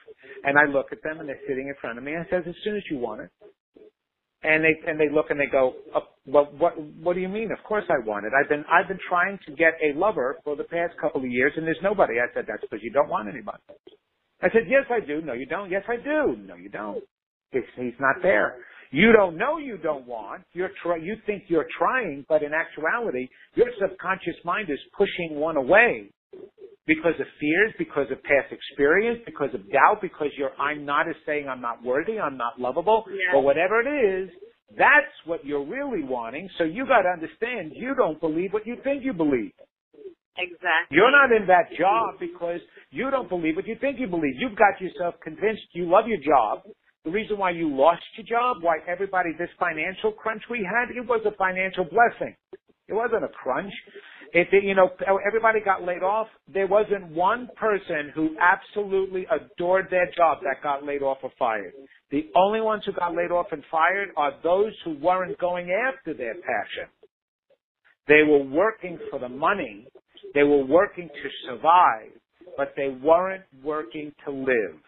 And 0.44 0.58
I 0.58 0.70
look 0.70 0.86
at 0.92 1.02
them 1.02 1.20
and 1.20 1.28
they're 1.28 1.40
sitting 1.48 1.68
in 1.68 1.74
front 1.80 1.98
of 1.98 2.04
me 2.04 2.12
and 2.12 2.24
I 2.26 2.30
says, 2.30 2.44
as 2.48 2.54
soon 2.64 2.76
as 2.76 2.82
you 2.90 2.98
want 2.98 3.22
it. 3.22 3.30
And 4.42 4.64
they 4.64 4.74
and 4.88 4.98
they 4.98 5.10
look 5.12 5.26
and 5.30 5.38
they 5.38 5.46
go, 5.50 5.74
uh, 5.94 6.00
well, 6.26 6.48
what 6.58 6.74
what 7.02 7.14
do 7.14 7.20
you 7.20 7.28
mean? 7.28 7.50
Of 7.52 7.62
course 7.64 7.84
I 7.90 8.04
want 8.06 8.26
it. 8.26 8.32
I've 8.32 8.48
been 8.48 8.64
I've 8.72 8.88
been 8.88 9.00
trying 9.08 9.38
to 9.46 9.52
get 9.52 9.74
a 9.82 9.98
lover 9.98 10.38
for 10.44 10.56
the 10.56 10.64
past 10.64 10.94
couple 11.00 11.20
of 11.20 11.30
years, 11.30 11.52
and 11.56 11.66
there's 11.66 11.80
nobody. 11.82 12.14
I 12.20 12.32
said 12.34 12.46
that's 12.48 12.62
because 12.62 12.82
you 12.82 12.90
don't 12.90 13.08
want 13.08 13.28
anybody. 13.28 13.58
I 14.42 14.48
said 14.50 14.62
yes 14.68 14.84
I 14.90 15.04
do. 15.04 15.20
No 15.20 15.34
you 15.34 15.46
don't. 15.46 15.70
Yes 15.70 15.84
I 15.88 15.96
do. 15.96 16.36
No 16.46 16.54
you 16.54 16.70
don't. 16.70 17.02
It's, 17.52 17.66
he's 17.76 17.98
not 18.00 18.16
there. 18.22 18.56
You 18.92 19.12
don't 19.12 19.36
know 19.36 19.58
you 19.58 19.76
don't 19.76 20.06
want. 20.06 20.42
You're 20.52 20.70
try, 20.82 20.96
you 20.96 21.16
think 21.26 21.44
you're 21.48 21.66
trying, 21.78 22.24
but 22.28 22.42
in 22.42 22.52
actuality, 22.52 23.28
your 23.54 23.68
subconscious 23.80 24.36
mind 24.44 24.68
is 24.70 24.78
pushing 24.96 25.38
one 25.38 25.56
away 25.56 26.10
because 26.90 27.14
of 27.20 27.26
fears, 27.38 27.72
because 27.78 28.10
of 28.10 28.20
past 28.24 28.50
experience, 28.50 29.20
because 29.24 29.54
of 29.54 29.62
doubt, 29.70 30.02
because 30.02 30.26
you're 30.36 30.50
I'm 30.58 30.84
not 30.84 31.06
is 31.08 31.14
saying 31.24 31.46
I'm 31.48 31.60
not 31.60 31.84
worthy, 31.84 32.18
I'm 32.18 32.36
not 32.36 32.58
lovable, 32.58 33.04
Yeah. 33.06 33.36
or 33.36 33.42
whatever 33.42 33.80
it 33.80 33.86
is. 33.86 34.30
That's 34.76 35.14
what 35.24 35.44
you're 35.46 35.64
really 35.64 36.02
wanting. 36.02 36.48
So 36.58 36.64
you 36.64 36.86
got 36.86 37.02
to 37.02 37.10
understand 37.10 37.72
you 37.76 37.94
don't 37.94 38.20
believe 38.20 38.52
what 38.52 38.66
you 38.66 38.76
think 38.82 39.04
you 39.04 39.12
believe. 39.12 39.52
exactly 40.36 40.96
You're 40.96 41.12
not 41.12 41.30
in 41.30 41.46
that 41.46 41.70
job 41.78 42.18
because 42.18 42.60
you 42.90 43.10
don't 43.10 43.28
believe 43.28 43.54
what 43.54 43.68
you 43.68 43.76
think 43.80 44.00
you 44.00 44.08
believe. 44.08 44.34
You've 44.38 44.58
got 44.58 44.80
yourself 44.80 45.14
convinced 45.22 45.62
you 45.74 45.88
love 45.88 46.06
your 46.08 46.18
job. 46.18 46.62
The 47.04 47.10
reason 47.10 47.38
why 47.38 47.50
you 47.50 47.66
lost 47.74 48.02
your 48.16 48.26
job, 48.26 48.62
why 48.62 48.78
everybody, 48.88 49.30
this 49.38 49.48
financial 49.58 50.10
crunch 50.12 50.42
we 50.50 50.58
had, 50.66 50.90
it 50.90 51.06
was 51.06 51.20
a 51.24 51.34
financial 51.36 51.84
blessing. 51.84 52.34
It 52.88 52.94
wasn't 52.94 53.24
a 53.24 53.28
crunch. 53.28 53.72
If 54.32 54.48
it, 54.52 54.62
you 54.62 54.74
know, 54.74 54.90
everybody 55.26 55.60
got 55.60 55.82
laid 55.82 56.02
off, 56.02 56.28
there 56.52 56.68
wasn't 56.68 57.08
one 57.08 57.48
person 57.56 58.12
who 58.14 58.36
absolutely 58.40 59.26
adored 59.30 59.88
their 59.90 60.06
job 60.16 60.38
that 60.44 60.62
got 60.62 60.84
laid 60.84 61.02
off 61.02 61.18
or 61.22 61.32
fired. 61.38 61.72
The 62.10 62.30
only 62.36 62.60
ones 62.60 62.84
who 62.86 62.92
got 62.92 63.14
laid 63.14 63.32
off 63.32 63.46
and 63.50 63.62
fired 63.70 64.10
are 64.16 64.32
those 64.42 64.72
who 64.84 64.96
weren't 64.98 65.38
going 65.38 65.70
after 65.70 66.14
their 66.14 66.34
passion. 66.34 66.88
They 68.06 68.22
were 68.22 68.42
working 68.42 68.98
for 69.10 69.18
the 69.18 69.28
money. 69.28 69.88
They 70.34 70.42
were 70.44 70.64
working 70.64 71.08
to 71.08 71.28
survive, 71.46 72.10
but 72.56 72.74
they 72.76 72.88
weren't 72.88 73.44
working 73.62 74.12
to 74.24 74.30
live. 74.30 74.80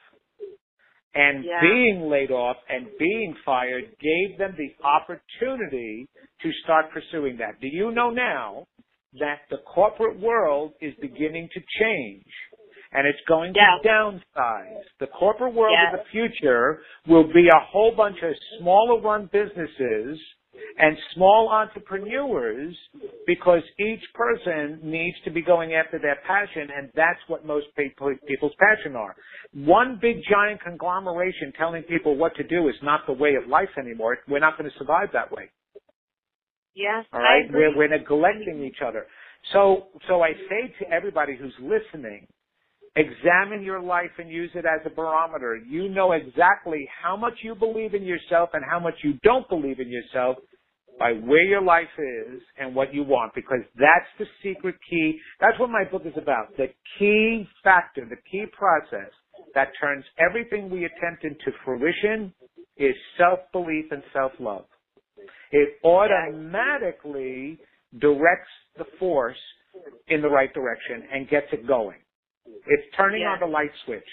And 1.15 1.45
Yeah. 1.45 1.61
being 1.61 2.09
laid 2.09 2.31
off 2.31 2.57
and 2.69 2.89
being 2.99 3.35
fired 3.45 3.97
gave 3.99 4.39
them 4.39 4.55
the 4.57 4.75
opportunity 4.83 6.09
to 6.41 6.53
start 6.65 6.91
pursuing 6.91 7.37
that. 7.37 7.61
Do 7.61 7.69
you 7.69 7.91
know 7.91 8.11
now 8.11 8.67
that 9.19 9.41
the 9.51 9.59
corporate 9.59 10.19
world 10.19 10.73
is 10.81 10.95
beginning 11.01 11.49
to 11.55 11.61
change? 11.81 12.25
And 12.95 13.07
it's 13.07 13.21
going 13.27 13.55
Yeah. 13.55 13.79
to 13.83 13.89
downsize. 13.89 14.85
The 14.99 15.07
corporate 15.07 15.55
world 15.55 15.79
Yes. 15.81 15.95
of 15.95 16.01
the 16.01 16.05
future 16.11 16.83
will 17.07 17.25
be 17.25 17.49
a 17.49 17.59
whole 17.59 17.93
bunch 17.93 18.23
of 18.23 18.37
smaller 18.59 19.01
run 19.01 19.27
businesses 19.27 20.21
and 20.77 20.99
small 21.15 21.49
entrepreneurs 21.49 22.77
because 23.27 23.63
each 23.79 24.03
person 24.15 24.79
needs 24.83 25.19
to 25.25 25.31
be 25.31 25.41
going 25.41 25.75
after 25.75 25.99
their 25.99 26.17
passion 26.27 26.71
and 26.71 26.91
that's 26.95 27.21
what 27.29 27.45
most 27.45 27.67
people's 28.27 28.55
passion 28.57 28.97
are. 28.97 29.15
One 29.55 29.97
big 29.97 30.23
giant 30.25 30.61
conglomeration 30.61 31.53
telling 31.53 31.83
people 31.85 32.17
what 32.17 32.35
to 32.37 32.43
do 32.45 32.69
is 32.69 32.75
not 32.83 33.07
the 33.07 33.13
way 33.13 33.35
of 33.37 33.47
life 33.47 33.71
anymore. 33.79 34.19
We're 34.29 34.41
not 34.41 34.59
going 34.59 34.71
to 34.71 34.77
survive 34.79 35.13
that 35.13 35.31
way. 35.31 35.49
Yes 36.75 37.05
All 37.13 37.21
I 37.21 37.45
agree. 37.47 37.69
we're, 37.69 37.77
we're 37.77 37.89
neglecting 37.99 38.65
each 38.65 38.79
other. 38.85 39.07
So, 39.53 39.89
so 40.09 40.23
I 40.23 40.33
say 40.49 40.73
to 40.81 40.91
everybody 40.93 41.37
who's 41.37 41.55
listening, 41.61 42.27
examine 42.95 43.63
your 43.63 43.81
life 43.83 44.11
and 44.19 44.31
use 44.31 44.51
it 44.55 44.65
as 44.67 44.81
a 44.87 44.91
barometer. 44.91 45.57
You 45.57 45.89
know 45.89 46.13
exactly 46.13 46.89
how 47.03 47.17
much 47.17 47.35
you 47.43 47.55
believe 47.55 47.95
in 47.95 48.05
yourself 48.05 48.51
and 48.53 48.63
how 48.69 48.79
much 48.79 48.95
you 49.03 49.15
don't 49.25 49.49
believe 49.49 49.81
in 49.81 49.89
yourself 49.89 50.37
by 50.99 51.13
where 51.13 51.43
your 51.45 51.63
life 51.63 51.89
is 51.99 52.41
and 52.59 52.75
what 52.75 52.93
you 52.95 53.03
want 53.03 53.35
because 53.35 53.61
that's 53.77 54.07
the 54.19 54.27
secret 54.43 54.77
key. 54.89 55.19
That's 55.41 55.59
what 55.59 55.71
my 55.71 55.85
book 55.91 56.03
is 56.05 56.13
about. 56.17 56.57
The 56.57 56.67
key 56.99 57.49
factor, 57.65 58.07
the 58.09 58.21
key 58.31 58.45
process 58.53 59.11
that 59.55 59.69
turns 59.81 60.05
everything 60.19 60.71
we 60.71 60.85
attempt 60.85 61.25
into 61.25 61.51
fruition 61.65 62.33
is 62.77 62.95
self-belief 63.19 63.87
and 63.91 64.03
self-love. 64.13 64.67
It 65.53 65.79
automatically 65.85 67.59
directs 67.99 68.51
the 68.79 68.85
force 68.99 69.37
in 70.09 70.23
the 70.23 70.29
right 70.29 70.53
direction 70.55 71.05
and 71.13 71.29
gets 71.29 71.47
it 71.53 71.67
going. 71.67 71.99
It's 72.67 72.97
turning 72.97 73.23
Yeah. 73.23 73.33
on 73.35 73.41
the 73.41 73.47
light 73.47 73.73
switch. 73.85 74.09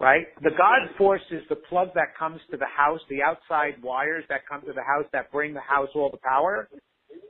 right? 0.00 0.26
The 0.42 0.50
God 0.50 0.90
force 0.96 1.22
is 1.30 1.46
the 1.48 1.56
plug 1.56 1.92
that 1.94 2.16
comes 2.18 2.40
to 2.50 2.56
the 2.56 2.66
house, 2.66 3.00
the 3.10 3.22
outside 3.22 3.82
wires 3.82 4.24
that 4.30 4.46
come 4.48 4.62
to 4.62 4.72
the 4.72 4.82
house 4.82 5.04
that 5.12 5.30
bring 5.30 5.52
the 5.54 5.60
house 5.60 5.90
all 5.94 6.10
the 6.10 6.18
power. 6.24 6.68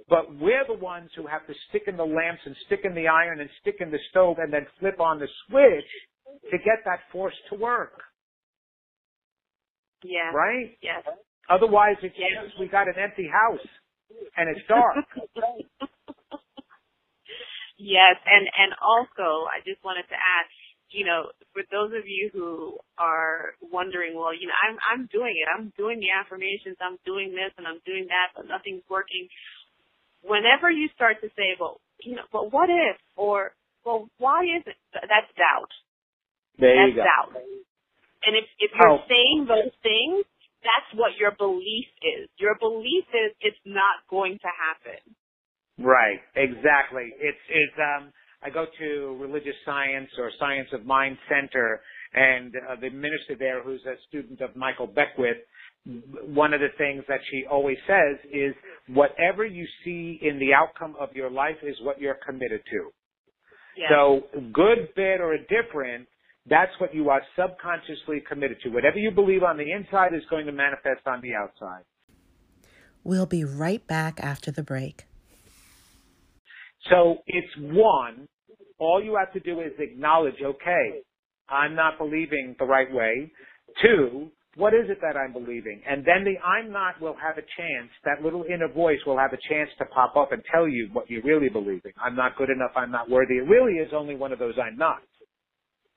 But 0.08 0.34
we're 0.36 0.64
the 0.66 0.74
ones 0.74 1.10
who 1.16 1.26
have 1.26 1.46
to 1.48 1.54
stick 1.68 1.84
in 1.88 1.96
the 1.96 2.04
lamps 2.06 2.42
and 2.46 2.56
stick 2.66 2.80
in 2.84 2.94
the 2.94 3.08
iron 3.08 3.40
and 3.40 3.50
stick 3.60 3.76
in 3.80 3.90
the 3.90 3.98
stove 4.10 4.38
and 4.38 4.52
then 4.52 4.66
flip 4.78 5.00
on 5.00 5.18
the 5.18 5.28
switch 5.48 5.90
to 6.50 6.58
get 6.58 6.78
that 6.84 7.00
force 7.12 7.34
to 7.50 7.56
work. 7.56 8.02
Yeah. 10.02 10.30
Right? 10.32 10.76
Yes. 10.82 11.04
Otherwise, 11.50 11.96
just 12.00 12.14
we 12.60 12.68
got 12.68 12.88
an 12.88 12.94
empty 12.96 13.28
house 13.28 13.66
and 14.36 14.48
it's 14.48 14.66
dark. 14.68 14.96
yes, 17.78 18.16
and 18.26 18.46
and 18.46 18.72
also 18.80 19.46
I 19.50 19.60
just 19.66 19.82
wanted 19.84 20.06
to 20.08 20.16
add, 20.16 20.46
you 20.90 21.04
know, 21.04 21.30
for 21.52 21.62
those 21.70 21.92
of 21.98 22.06
you 22.06 22.30
who 22.32 22.78
are 22.98 23.54
wondering, 23.60 24.14
well, 24.16 24.34
you 24.34 24.46
know, 24.46 24.54
I'm 24.62 24.78
I'm 24.86 25.08
doing 25.12 25.34
it. 25.36 25.48
I'm 25.50 25.72
doing 25.76 26.00
the 26.00 26.12
affirmations. 26.14 26.76
I'm 26.80 26.98
doing 27.06 27.32
this 27.32 27.52
and 27.58 27.66
I'm 27.66 27.80
doing 27.86 28.06
that, 28.08 28.32
but 28.36 28.46
nothing's 28.48 28.84
working. 28.90 29.28
Whenever 30.22 30.70
you 30.70 30.88
start 30.94 31.20
to 31.22 31.28
say, 31.36 31.56
well, 31.60 31.80
you 32.02 32.16
know, 32.16 32.26
but 32.32 32.52
what 32.52 32.70
if, 32.70 32.96
or 33.16 33.52
well, 33.84 34.08
why 34.18 34.44
is 34.44 34.62
it? 34.66 34.76
That's 34.94 35.30
doubt. 35.36 35.72
There 36.58 36.76
That's 36.76 36.90
you 36.90 36.96
go. 36.96 37.04
doubt. 37.04 37.32
And 38.26 38.36
if 38.36 38.44
if 38.58 38.70
you're 38.78 38.98
Oh. 39.00 39.04
saying 39.08 39.46
those 39.48 39.72
things, 39.82 40.24
that's 40.62 40.90
what 40.94 41.12
your 41.18 41.32
belief 41.38 41.86
is. 42.02 42.28
Your 42.38 42.56
belief 42.58 43.04
is 43.12 43.32
it's 43.40 43.64
not 43.64 44.04
going 44.08 44.38
to 44.38 44.50
happen. 44.50 45.00
Right, 45.78 46.20
exactly. 46.36 47.12
It's 47.18 47.44
it's 47.48 47.78
um 47.78 48.12
I 48.42 48.50
go 48.50 48.66
to 48.78 49.16
religious 49.20 49.56
science 49.64 50.10
or 50.18 50.30
science 50.38 50.68
of 50.72 50.86
mind 50.86 51.18
center 51.28 51.80
and 52.12 52.52
uh, 52.56 52.76
the 52.80 52.90
minister 52.90 53.36
there 53.38 53.62
who's 53.62 53.84
a 53.86 53.94
student 54.08 54.40
of 54.40 54.56
Michael 54.56 54.86
Beckwith 54.86 55.38
one 55.84 56.52
of 56.52 56.60
the 56.60 56.68
things 56.76 57.04
that 57.08 57.20
she 57.30 57.44
always 57.50 57.78
says 57.86 58.18
is 58.30 58.54
whatever 58.88 59.44
you 59.44 59.66
see 59.84 60.18
in 60.22 60.38
the 60.38 60.52
outcome 60.52 60.94
of 61.00 61.10
your 61.14 61.30
life 61.30 61.56
is 61.62 61.76
what 61.82 62.00
you're 62.00 62.18
committed 62.26 62.60
to. 62.70 62.90
Yeah. 63.76 63.88
So 63.90 64.22
good, 64.52 64.88
bad, 64.94 65.20
or 65.20 65.34
indifferent, 65.34 66.06
that's 66.50 66.72
what 66.78 66.94
you 66.94 67.08
are 67.08 67.22
subconsciously 67.38 68.22
committed 68.28 68.58
to. 68.64 68.70
Whatever 68.70 68.98
you 68.98 69.12
believe 69.12 69.42
on 69.42 69.56
the 69.56 69.70
inside 69.70 70.12
is 70.12 70.22
going 70.28 70.46
to 70.46 70.52
manifest 70.52 71.06
on 71.06 71.22
the 71.22 71.34
outside. 71.34 71.84
We'll 73.04 73.26
be 73.26 73.44
right 73.44 73.86
back 73.86 74.18
after 74.20 74.50
the 74.50 74.62
break. 74.62 75.04
So 76.90 77.18
it's 77.26 77.54
one, 77.58 78.26
all 78.78 79.02
you 79.02 79.16
have 79.18 79.32
to 79.34 79.40
do 79.40 79.60
is 79.60 79.72
acknowledge, 79.78 80.42
okay, 80.42 81.00
I'm 81.48 81.74
not 81.74 81.98
believing 81.98 82.56
the 82.58 82.64
right 82.64 82.92
way. 82.92 83.30
Two, 83.80 84.30
what 84.56 84.74
is 84.74 84.90
it 84.90 84.98
that 85.02 85.16
I'm 85.16 85.32
believing? 85.32 85.80
And 85.88 86.04
then 86.04 86.24
the 86.24 86.38
I'm 86.40 86.72
not 86.72 87.00
will 87.00 87.16
have 87.22 87.38
a 87.38 87.46
chance, 87.56 87.90
that 88.04 88.22
little 88.22 88.44
inner 88.52 88.68
voice 88.68 88.98
will 89.06 89.18
have 89.18 89.32
a 89.32 89.38
chance 89.48 89.70
to 89.78 89.84
pop 89.86 90.16
up 90.16 90.32
and 90.32 90.42
tell 90.52 90.68
you 90.68 90.88
what 90.92 91.08
you're 91.08 91.22
really 91.22 91.48
believing. 91.48 91.92
I'm 92.02 92.16
not 92.16 92.36
good 92.36 92.50
enough, 92.50 92.72
I'm 92.74 92.90
not 92.90 93.08
worthy. 93.08 93.34
It 93.34 93.48
really 93.48 93.74
is 93.74 93.92
only 93.94 94.16
one 94.16 94.32
of 94.32 94.38
those 94.38 94.54
I'm 94.58 94.76
not. 94.76 94.98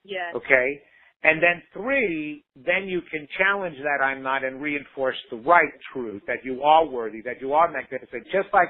Yes. 0.04 0.36
Okay? 0.36 0.82
And 1.24 1.42
then 1.42 1.64
three, 1.74 2.44
then 2.56 2.88
you 2.88 3.02
can 3.10 3.28
challenge 3.38 3.78
that 3.78 4.04
I'm 4.04 4.22
not 4.22 4.44
and 4.44 4.62
reinforce 4.62 5.16
the 5.32 5.38
right 5.38 5.72
truth 5.94 6.22
that 6.28 6.44
you 6.44 6.62
are 6.64 6.86
worthy, 6.86 7.22
that 7.22 7.40
you 7.40 7.54
are 7.54 7.72
magnificent. 7.72 8.26
Just 8.26 8.50
like 8.54 8.68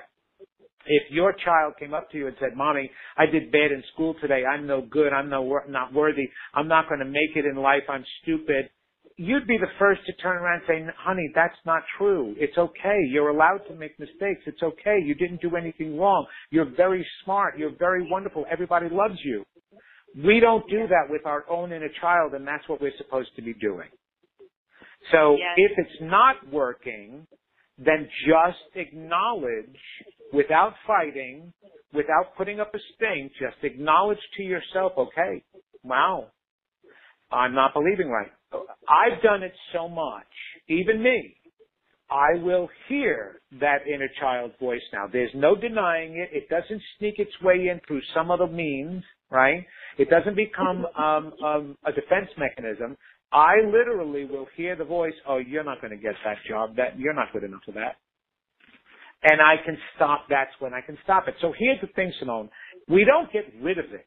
if 0.86 1.04
your 1.12 1.34
child 1.34 1.74
came 1.80 1.94
up 1.94 2.12
to 2.12 2.18
you 2.18 2.28
and 2.28 2.36
said, 2.40 2.56
"Mommy, 2.56 2.92
I 3.18 3.26
did 3.26 3.52
bad 3.52 3.72
in 3.72 3.84
school 3.94 4.14
today. 4.22 4.44
I'm 4.46 4.68
no 4.68 4.82
good. 4.82 5.14
I'm 5.14 5.30
no 5.30 5.62
not 5.68 5.94
worthy. 5.94 6.30
I'm 6.54 6.68
not 6.68 6.88
going 6.88 7.00
to 7.00 7.06
make 7.06 7.36
it 7.36 7.46
in 7.46 7.56
life. 7.56 7.84
I'm 7.90 8.06
stupid." 8.22 8.70
You'd 9.16 9.48
be 9.48 9.60
the 9.60 9.72
first 9.78 10.02
to 10.08 10.14
turn 10.14 10.38
around 10.38 10.64
and 10.68 10.88
say, 10.88 10.94
"Honey, 10.98 11.32
that's 11.34 11.58
not 11.66 11.84
true. 11.98 12.36
It's 12.38 12.58
okay. 12.58 13.00
You're 13.10 13.30
allowed 13.30 13.62
to 13.68 13.76
make 13.76 13.98
mistakes. 14.00 14.42
It's 14.46 14.62
okay. 14.62 15.00
You 15.00 15.16
didn't 15.16 15.42
do 15.42 15.56
anything 15.56 15.98
wrong. 15.98 16.26
You're 16.50 16.66
very 16.66 17.06
smart. 17.24 17.58
You're 17.58 17.76
very 17.78 18.08
wonderful. 18.10 18.46
Everybody 18.52 18.90
loves 18.90 19.20
you." 19.24 19.46
We 20.16 20.40
don't 20.40 20.68
do 20.70 20.88
that 20.88 21.10
with 21.10 21.26
our 21.26 21.46
own 21.50 21.72
inner 21.72 21.90
child, 22.00 22.34
and 22.34 22.48
that's 22.48 22.68
what 22.68 22.82
we're 22.82 22.96
supposed 22.98 23.36
to 23.36 23.42
be 23.42 23.54
doing. 23.54 23.90
So 25.12 25.38
Yes. 25.38 25.58
if 25.58 25.72
it's 25.78 26.02
not 26.02 26.48
working, 26.50 27.28
then 27.78 28.10
just 28.28 28.76
acknowledge 28.76 29.80
without 30.32 30.78
fighting, 30.86 31.52
without 31.94 32.36
putting 32.36 32.60
up 32.60 32.74
a 32.74 32.80
stink, 32.96 33.34
just 33.34 33.64
acknowledge 33.64 34.20
to 34.38 34.44
yourself, 34.44 34.94
okay, 34.98 35.44
wow, 35.84 36.28
I'm 37.32 37.54
not 37.54 37.74
believing 37.74 38.10
right. 38.10 38.32
I've 38.88 39.22
done 39.24 39.42
it 39.44 39.54
so 39.74 39.88
much, 39.88 40.28
even 40.68 41.02
me. 41.02 41.36
I 42.10 42.36
will 42.42 42.70
hear 42.88 43.42
that 43.60 43.88
inner 43.88 44.10
child 44.20 44.52
voice 44.60 44.82
now. 44.92 45.08
There's 45.12 45.32
no 45.34 45.56
denying 45.56 46.18
it. 46.18 46.30
It 46.32 46.50
doesn't 46.50 46.82
sneak 47.00 47.16
its 47.18 47.32
way 47.42 47.70
in 47.70 47.80
through 47.88 48.02
some 48.14 48.30
other 48.30 48.48
means, 48.48 49.04
right? 49.32 49.66
It 49.98 50.10
doesn't 50.10 50.36
become 50.36 50.86
um, 50.98 51.34
um, 51.44 51.78
a 51.86 51.92
defense 51.92 52.30
mechanism. 52.38 52.98
I 53.32 53.56
literally 53.66 54.26
will 54.26 54.48
hear 54.56 54.76
the 54.76 54.86
voice, 54.86 55.14
oh, 55.28 55.38
you're 55.38 55.64
not 55.64 55.82
going 55.82 55.92
to 55.92 56.02
get 56.02 56.14
that 56.24 56.38
job. 56.48 56.76
That 56.76 57.00
You're 57.00 57.16
not 57.16 57.34
good 57.34 57.44
enough 57.44 57.62
for 57.66 57.72
that. 57.72 57.96
And 59.24 59.42
I 59.42 59.56
can 59.66 59.78
stop. 59.96 60.26
That's 60.30 60.52
when 60.60 60.74
I 60.74 60.82
can 60.82 60.98
stop 61.04 61.28
it. 61.28 61.36
So 61.42 61.54
here's 61.58 61.80
the 61.82 61.88
thing, 61.96 62.14
Simone. 62.20 62.50
We 62.88 63.06
don't 63.06 63.32
get 63.32 63.46
rid 63.62 63.80
of 63.80 63.86
it. 63.86 64.06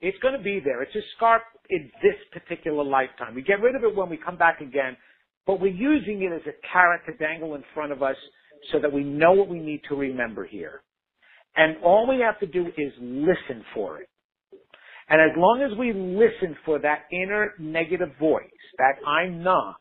It's 0.00 0.18
going 0.18 0.36
to 0.36 0.42
be 0.42 0.60
there. 0.64 0.82
It's 0.82 0.94
a 0.94 1.04
scar 1.16 1.42
in 1.70 1.90
this 2.02 2.14
particular 2.32 2.82
lifetime. 2.84 3.34
We 3.34 3.42
get 3.42 3.60
rid 3.60 3.74
of 3.74 3.84
it 3.84 3.94
when 3.94 4.08
we 4.08 4.16
come 4.16 4.36
back 4.36 4.60
again, 4.60 4.96
but 5.48 5.62
we're 5.62 5.68
using 5.68 6.22
it 6.22 6.32
as 6.32 6.42
a 6.46 6.52
carrot 6.70 7.00
to 7.06 7.14
dangle 7.14 7.54
in 7.54 7.64
front 7.72 7.90
of 7.90 8.02
us 8.02 8.16
so 8.70 8.78
that 8.78 8.92
we 8.92 9.02
know 9.02 9.32
what 9.32 9.48
we 9.48 9.58
need 9.58 9.80
to 9.88 9.96
remember 9.96 10.44
here. 10.44 10.82
And 11.56 11.82
all 11.82 12.06
we 12.06 12.20
have 12.20 12.38
to 12.40 12.46
do 12.46 12.66
is 12.66 12.92
listen 13.00 13.64
for 13.74 13.98
it. 14.02 14.10
And 15.08 15.22
as 15.22 15.34
long 15.38 15.62
as 15.62 15.76
we 15.78 15.94
listen 15.94 16.54
for 16.66 16.78
that 16.80 17.04
inner 17.10 17.54
negative 17.58 18.10
voice, 18.20 18.44
that 18.76 18.96
I'm 19.08 19.42
not, 19.42 19.76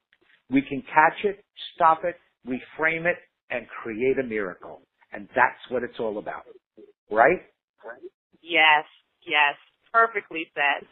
we 0.50 0.62
can 0.62 0.82
catch 0.84 1.26
it, 1.26 1.44
stop 1.76 2.06
it, 2.06 2.16
reframe 2.48 3.06
it, 3.06 3.18
and 3.52 3.68
create 3.84 4.18
a 4.20 4.24
miracle. 4.24 4.84
And 5.12 5.28
that's 5.36 5.60
what 5.70 5.84
it's 5.84 6.00
all 6.00 6.18
about. 6.18 6.44
Right? 7.12 7.42
Yes. 8.42 8.86
Yes. 9.26 9.56
Perfectly 9.92 10.48
said. 10.56 10.88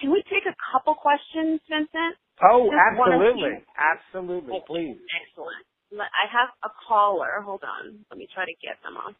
Can 0.00 0.10
we 0.10 0.22
take 0.30 0.44
a 0.48 0.56
couple 0.72 0.94
questions, 0.94 1.60
Vincent? 1.68 2.16
Oh, 2.42 2.68
Just 2.70 2.98
one 2.98 3.12
or 3.12 3.16
absolutely. 3.22 3.64
Absolutely. 3.78 4.60
Please. 4.66 4.98
Excellent. 5.22 5.64
I 5.94 6.26
have 6.32 6.50
a 6.64 6.70
caller. 6.88 7.40
Hold 7.44 7.62
on. 7.64 8.04
Let 8.10 8.18
me 8.18 8.28
try 8.34 8.44
to 8.44 8.54
get 8.62 8.76
them 8.82 8.96
on. 8.96 9.14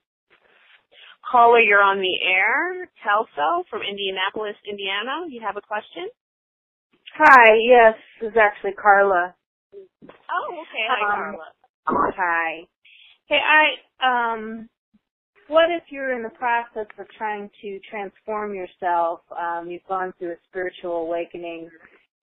Caller, 1.31 1.61
you're 1.61 1.83
on 1.83 1.99
the 1.99 2.17
air. 2.23 2.89
Telso 3.05 3.65
from 3.71 3.83
Indianapolis, 3.83 4.57
Indiana. 4.69 5.27
You 5.29 5.41
have 5.45 5.57
a 5.57 5.63
question? 5.63 6.09
Hi, 7.19 7.55
yes, 7.57 7.95
this 8.21 8.31
is 8.31 8.37
actually 8.37 8.73
Carla. 8.73 9.35
Oh, 10.13 10.55
okay. 10.61 10.87
Hi, 10.91 11.03
Um, 11.05 11.37
Carla. 11.87 12.13
Hi. 12.17 12.61
Hey, 13.29 13.41
I 13.41 14.35
um 14.35 14.69
what 15.49 15.71
if 15.71 15.85
you're 15.91 16.13
in 16.17 16.23
the 16.23 16.31
process 16.31 16.87
of 16.99 17.07
trying 17.17 17.51
to 17.63 17.81
transform 17.91 18.55
yourself? 18.55 19.21
Um 19.31 19.71
you've 19.71 19.87
gone 19.89 20.13
through 20.19 20.33
a 20.33 20.37
spiritual 20.49 20.97
awakening 21.07 21.71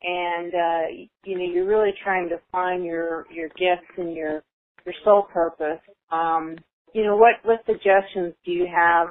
and 0.04 0.54
uh 0.54 1.06
you 1.24 1.38
know, 1.38 1.46
you're 1.46 1.68
really 1.68 1.94
trying 2.04 2.30
to 2.30 2.40
find 2.52 2.84
your 2.84 3.26
your 3.32 3.50
gifts 3.50 3.90
and 3.98 4.14
your 4.14 4.44
your 4.86 4.96
soul 5.04 5.24
purpose. 5.34 5.82
Um 6.12 6.56
you 6.94 7.04
know, 7.04 7.16
what 7.16 7.36
what 7.44 7.60
suggestions 7.66 8.34
do 8.46 8.52
you 8.52 8.68
have 8.74 9.08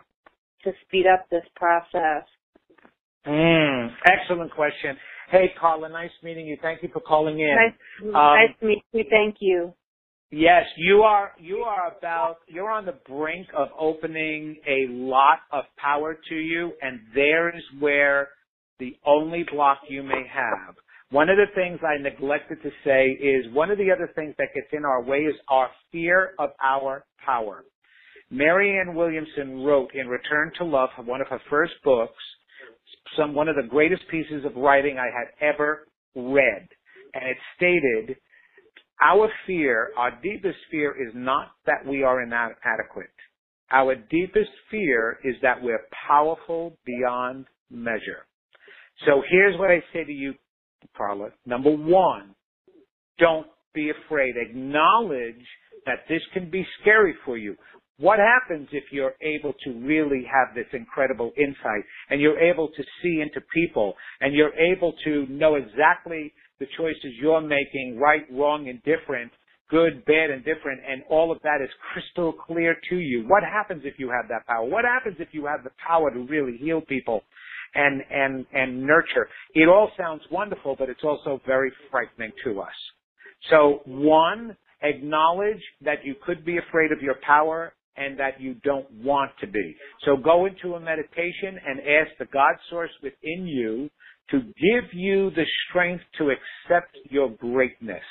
to 0.64 0.72
speed 0.86 1.06
up 1.12 1.28
this 1.30 1.44
process? 1.56 2.24
Mm, 3.26 3.90
excellent 4.06 4.52
question. 4.52 4.96
Hey, 5.30 5.52
Paula, 5.60 5.88
nice 5.88 6.10
meeting 6.22 6.46
you. 6.46 6.58
Thank 6.60 6.82
you 6.82 6.90
for 6.92 7.00
calling 7.00 7.40
in. 7.40 7.56
Nice, 7.56 8.12
nice 8.12 8.50
to 8.60 8.66
meet 8.66 8.82
you. 8.92 9.04
Thank 9.08 9.36
you. 9.40 9.72
Yes, 10.30 10.64
you 10.78 11.02
are. 11.02 11.32
You 11.38 11.58
are 11.58 11.94
about. 11.96 12.38
You're 12.48 12.70
on 12.70 12.86
the 12.86 12.98
brink 13.06 13.48
of 13.54 13.68
opening 13.78 14.56
a 14.66 14.90
lot 14.90 15.40
of 15.52 15.64
power 15.76 16.18
to 16.28 16.34
you, 16.34 16.72
and 16.80 17.00
there 17.14 17.54
is 17.54 17.62
where 17.80 18.28
the 18.78 18.96
only 19.04 19.44
block 19.52 19.78
you 19.88 20.02
may 20.02 20.24
have. 20.32 20.74
One 21.12 21.28
of 21.28 21.36
the 21.36 21.52
things 21.54 21.78
I 21.84 22.00
neglected 22.00 22.62
to 22.62 22.70
say 22.84 23.08
is 23.10 23.52
one 23.52 23.70
of 23.70 23.76
the 23.76 23.90
other 23.90 24.10
things 24.14 24.34
that 24.38 24.54
gets 24.54 24.68
in 24.72 24.86
our 24.86 25.02
way 25.02 25.18
is 25.18 25.34
our 25.50 25.68
fear 25.92 26.30
of 26.38 26.52
our 26.64 27.04
power. 27.22 27.64
Marianne 28.30 28.94
Williamson 28.94 29.62
wrote 29.62 29.90
in 29.94 30.08
Return 30.08 30.52
to 30.56 30.64
Love, 30.64 30.88
one 31.04 31.20
of 31.20 31.26
her 31.28 31.40
first 31.50 31.74
books, 31.84 32.22
some 33.14 33.34
one 33.34 33.48
of 33.48 33.56
the 33.56 33.68
greatest 33.68 34.00
pieces 34.10 34.46
of 34.46 34.56
writing 34.56 34.96
I 34.96 35.10
had 35.14 35.28
ever 35.46 35.86
read, 36.16 36.66
and 37.12 37.24
it 37.28 37.36
stated 37.56 38.16
our 39.04 39.28
fear, 39.46 39.90
our 39.98 40.18
deepest 40.22 40.56
fear 40.70 40.92
is 40.92 41.12
not 41.14 41.48
that 41.66 41.84
we 41.86 42.02
are 42.02 42.22
inadequate. 42.22 43.12
Our 43.70 43.96
deepest 43.96 44.50
fear 44.70 45.18
is 45.24 45.34
that 45.42 45.62
we're 45.62 45.84
powerful 46.08 46.78
beyond 46.86 47.44
measure. 47.70 48.26
So 49.04 49.22
here's 49.30 49.58
what 49.58 49.70
I 49.70 49.82
say 49.92 50.04
to 50.04 50.12
you, 50.12 50.34
Carla. 50.96 51.30
Number 51.46 51.70
one, 51.70 52.34
don't 53.18 53.46
be 53.74 53.90
afraid. 53.90 54.34
Acknowledge 54.36 55.44
that 55.86 56.00
this 56.08 56.22
can 56.32 56.50
be 56.50 56.66
scary 56.80 57.14
for 57.24 57.36
you. 57.36 57.56
What 57.98 58.18
happens 58.18 58.68
if 58.72 58.84
you're 58.90 59.14
able 59.20 59.54
to 59.64 59.72
really 59.86 60.24
have 60.24 60.54
this 60.54 60.66
incredible 60.72 61.30
insight 61.36 61.84
and 62.10 62.20
you're 62.20 62.38
able 62.38 62.68
to 62.68 62.82
see 63.02 63.20
into 63.20 63.40
people 63.54 63.94
and 64.20 64.34
you're 64.34 64.54
able 64.54 64.94
to 65.04 65.26
know 65.28 65.54
exactly 65.56 66.32
the 66.58 66.66
choices 66.76 67.12
you're 67.20 67.40
making, 67.40 67.98
right, 68.00 68.22
wrong, 68.32 68.66
indifferent, 68.66 69.30
good, 69.68 70.04
bad, 70.04 70.30
and 70.30 70.44
different, 70.44 70.80
and 70.86 71.02
all 71.08 71.32
of 71.32 71.38
that 71.42 71.58
is 71.62 71.70
crystal 71.92 72.32
clear 72.32 72.76
to 72.90 72.96
you. 72.96 73.24
What 73.26 73.42
happens 73.42 73.82
if 73.84 73.94
you 73.98 74.10
have 74.10 74.28
that 74.28 74.46
power? 74.46 74.64
What 74.64 74.84
happens 74.84 75.16
if 75.18 75.28
you 75.32 75.46
have 75.46 75.64
the 75.64 75.70
power 75.84 76.10
to 76.10 76.20
really 76.20 76.58
heal 76.58 76.80
people 76.80 77.22
and, 77.74 78.02
and, 78.10 78.46
and 78.52 78.82
nurture? 78.82 79.28
It 79.54 79.68
all 79.68 79.90
sounds 79.96 80.22
wonderful, 80.30 80.76
but 80.78 80.88
it's 80.88 81.04
also 81.04 81.40
very 81.46 81.72
frightening 81.90 82.32
to 82.44 82.60
us. 82.60 82.74
So 83.50 83.80
one, 83.86 84.56
acknowledge 84.82 85.62
that 85.82 86.04
you 86.04 86.14
could 86.24 86.44
be 86.44 86.58
afraid 86.58 86.92
of 86.92 87.00
your 87.00 87.16
power 87.26 87.74
and 87.96 88.18
that 88.18 88.40
you 88.40 88.54
don't 88.64 88.90
want 88.92 89.30
to 89.40 89.46
be. 89.46 89.76
So 90.04 90.16
go 90.16 90.46
into 90.46 90.74
a 90.74 90.80
meditation 90.80 91.58
and 91.66 91.80
ask 91.80 92.10
the 92.18 92.26
God 92.32 92.54
source 92.70 92.90
within 93.02 93.46
you 93.46 93.90
to 94.30 94.40
give 94.40 94.92
you 94.92 95.30
the 95.30 95.44
strength 95.68 96.02
to 96.18 96.30
accept 96.30 96.96
your 97.10 97.30
greatness. 97.30 98.02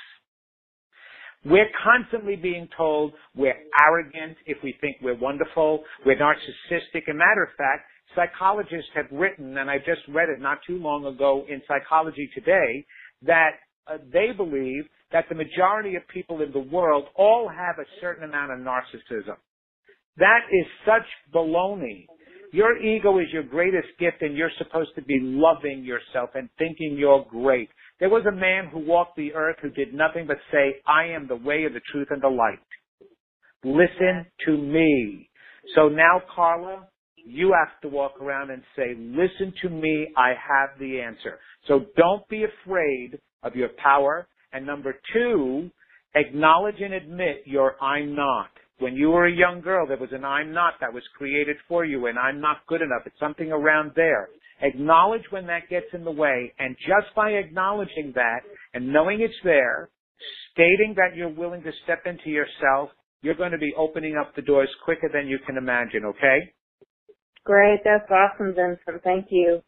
We're 1.43 1.69
constantly 1.83 2.35
being 2.35 2.69
told 2.77 3.13
we're 3.35 3.57
arrogant 3.87 4.37
if 4.45 4.57
we 4.63 4.75
think 4.79 4.97
we're 5.01 5.17
wonderful, 5.17 5.83
we're 6.05 6.17
narcissistic. 6.17 7.09
A 7.09 7.13
matter 7.13 7.43
of 7.43 7.49
fact, 7.57 7.85
psychologists 8.15 8.89
have 8.95 9.05
written, 9.11 9.57
and 9.57 9.69
I 9.69 9.77
just 9.77 10.01
read 10.09 10.29
it 10.29 10.39
not 10.39 10.59
too 10.65 10.77
long 10.77 11.05
ago 11.05 11.45
in 11.49 11.61
Psychology 11.67 12.29
Today, 12.33 12.85
that 13.23 13.51
uh, 13.87 13.97
they 14.11 14.29
believe 14.35 14.85
that 15.11 15.25
the 15.29 15.35
majority 15.35 15.95
of 15.95 16.07
people 16.07 16.41
in 16.41 16.51
the 16.51 16.59
world 16.59 17.05
all 17.15 17.49
have 17.49 17.75
a 17.79 17.87
certain 17.99 18.23
amount 18.23 18.51
of 18.51 18.59
narcissism. 18.59 19.35
That 20.17 20.41
is 20.51 20.65
such 20.85 21.07
baloney. 21.33 22.05
Your 22.53 22.77
ego 22.77 23.17
is 23.19 23.27
your 23.31 23.43
greatest 23.43 23.87
gift 23.97 24.21
and 24.21 24.35
you're 24.35 24.51
supposed 24.57 24.91
to 24.95 25.01
be 25.01 25.19
loving 25.21 25.83
yourself 25.85 26.31
and 26.35 26.49
thinking 26.57 26.97
you're 26.97 27.25
great. 27.29 27.69
There 27.99 28.09
was 28.09 28.25
a 28.25 28.35
man 28.35 28.67
who 28.71 28.79
walked 28.79 29.15
the 29.15 29.33
earth 29.33 29.57
who 29.61 29.69
did 29.69 29.93
nothing 29.93 30.27
but 30.27 30.37
say, 30.51 30.75
I 30.85 31.05
am 31.05 31.27
the 31.27 31.37
way 31.37 31.63
of 31.63 31.73
the 31.73 31.81
truth 31.91 32.07
and 32.09 32.21
the 32.21 32.27
light. 32.27 32.59
Listen 33.63 34.25
to 34.45 34.57
me. 34.57 35.29
So 35.75 35.87
now, 35.87 36.21
Carla, 36.35 36.87
you 37.25 37.53
have 37.57 37.79
to 37.81 37.87
walk 37.87 38.21
around 38.21 38.51
and 38.51 38.61
say, 38.75 38.95
listen 38.97 39.53
to 39.61 39.69
me, 39.69 40.07
I 40.17 40.29
have 40.29 40.77
the 40.79 40.99
answer. 40.99 41.39
So 41.67 41.85
don't 41.97 42.27
be 42.29 42.45
afraid 42.45 43.19
of 43.43 43.55
your 43.55 43.69
power. 43.81 44.27
And 44.53 44.65
number 44.65 44.95
two, 45.13 45.69
acknowledge 46.15 46.79
and 46.79 46.93
admit 46.93 47.43
your 47.45 47.81
I'm 47.83 48.15
not. 48.15 48.49
When 48.79 48.95
you 48.95 49.11
were 49.11 49.27
a 49.27 49.31
young 49.31 49.61
girl, 49.61 49.85
there 49.87 49.97
was 49.97 50.11
an 50.11 50.25
I'm 50.25 50.51
not 50.53 50.73
that 50.81 50.93
was 50.93 51.03
created 51.17 51.57
for 51.67 51.85
you 51.85 52.07
and 52.07 52.17
I'm 52.17 52.41
not 52.41 52.65
good 52.67 52.81
enough. 52.81 53.03
It's 53.05 53.19
something 53.19 53.51
around 53.51 53.91
there. 53.95 54.29
Acknowledge 54.61 55.23
when 55.29 55.47
that 55.47 55.69
gets 55.69 55.87
in 55.93 56.03
the 56.03 56.11
way 56.11 56.53
and 56.59 56.75
just 56.77 57.13
by 57.15 57.31
acknowledging 57.31 58.11
that 58.15 58.39
and 58.73 58.91
knowing 58.91 59.21
it's 59.21 59.33
there, 59.43 59.89
stating 60.51 60.95
that 60.97 61.15
you're 61.15 61.29
willing 61.29 61.63
to 61.63 61.71
step 61.83 62.03
into 62.05 62.29
yourself, 62.29 62.89
you're 63.21 63.35
going 63.35 63.51
to 63.51 63.57
be 63.57 63.73
opening 63.77 64.17
up 64.19 64.35
the 64.35 64.41
doors 64.41 64.69
quicker 64.83 65.09
than 65.13 65.27
you 65.27 65.37
can 65.45 65.57
imagine, 65.57 66.05
okay? 66.05 66.51
Great. 67.45 67.79
That's 67.83 68.09
awesome, 68.09 68.53
Vincent. 68.55 69.03
Thank 69.03 69.27
you. 69.29 69.61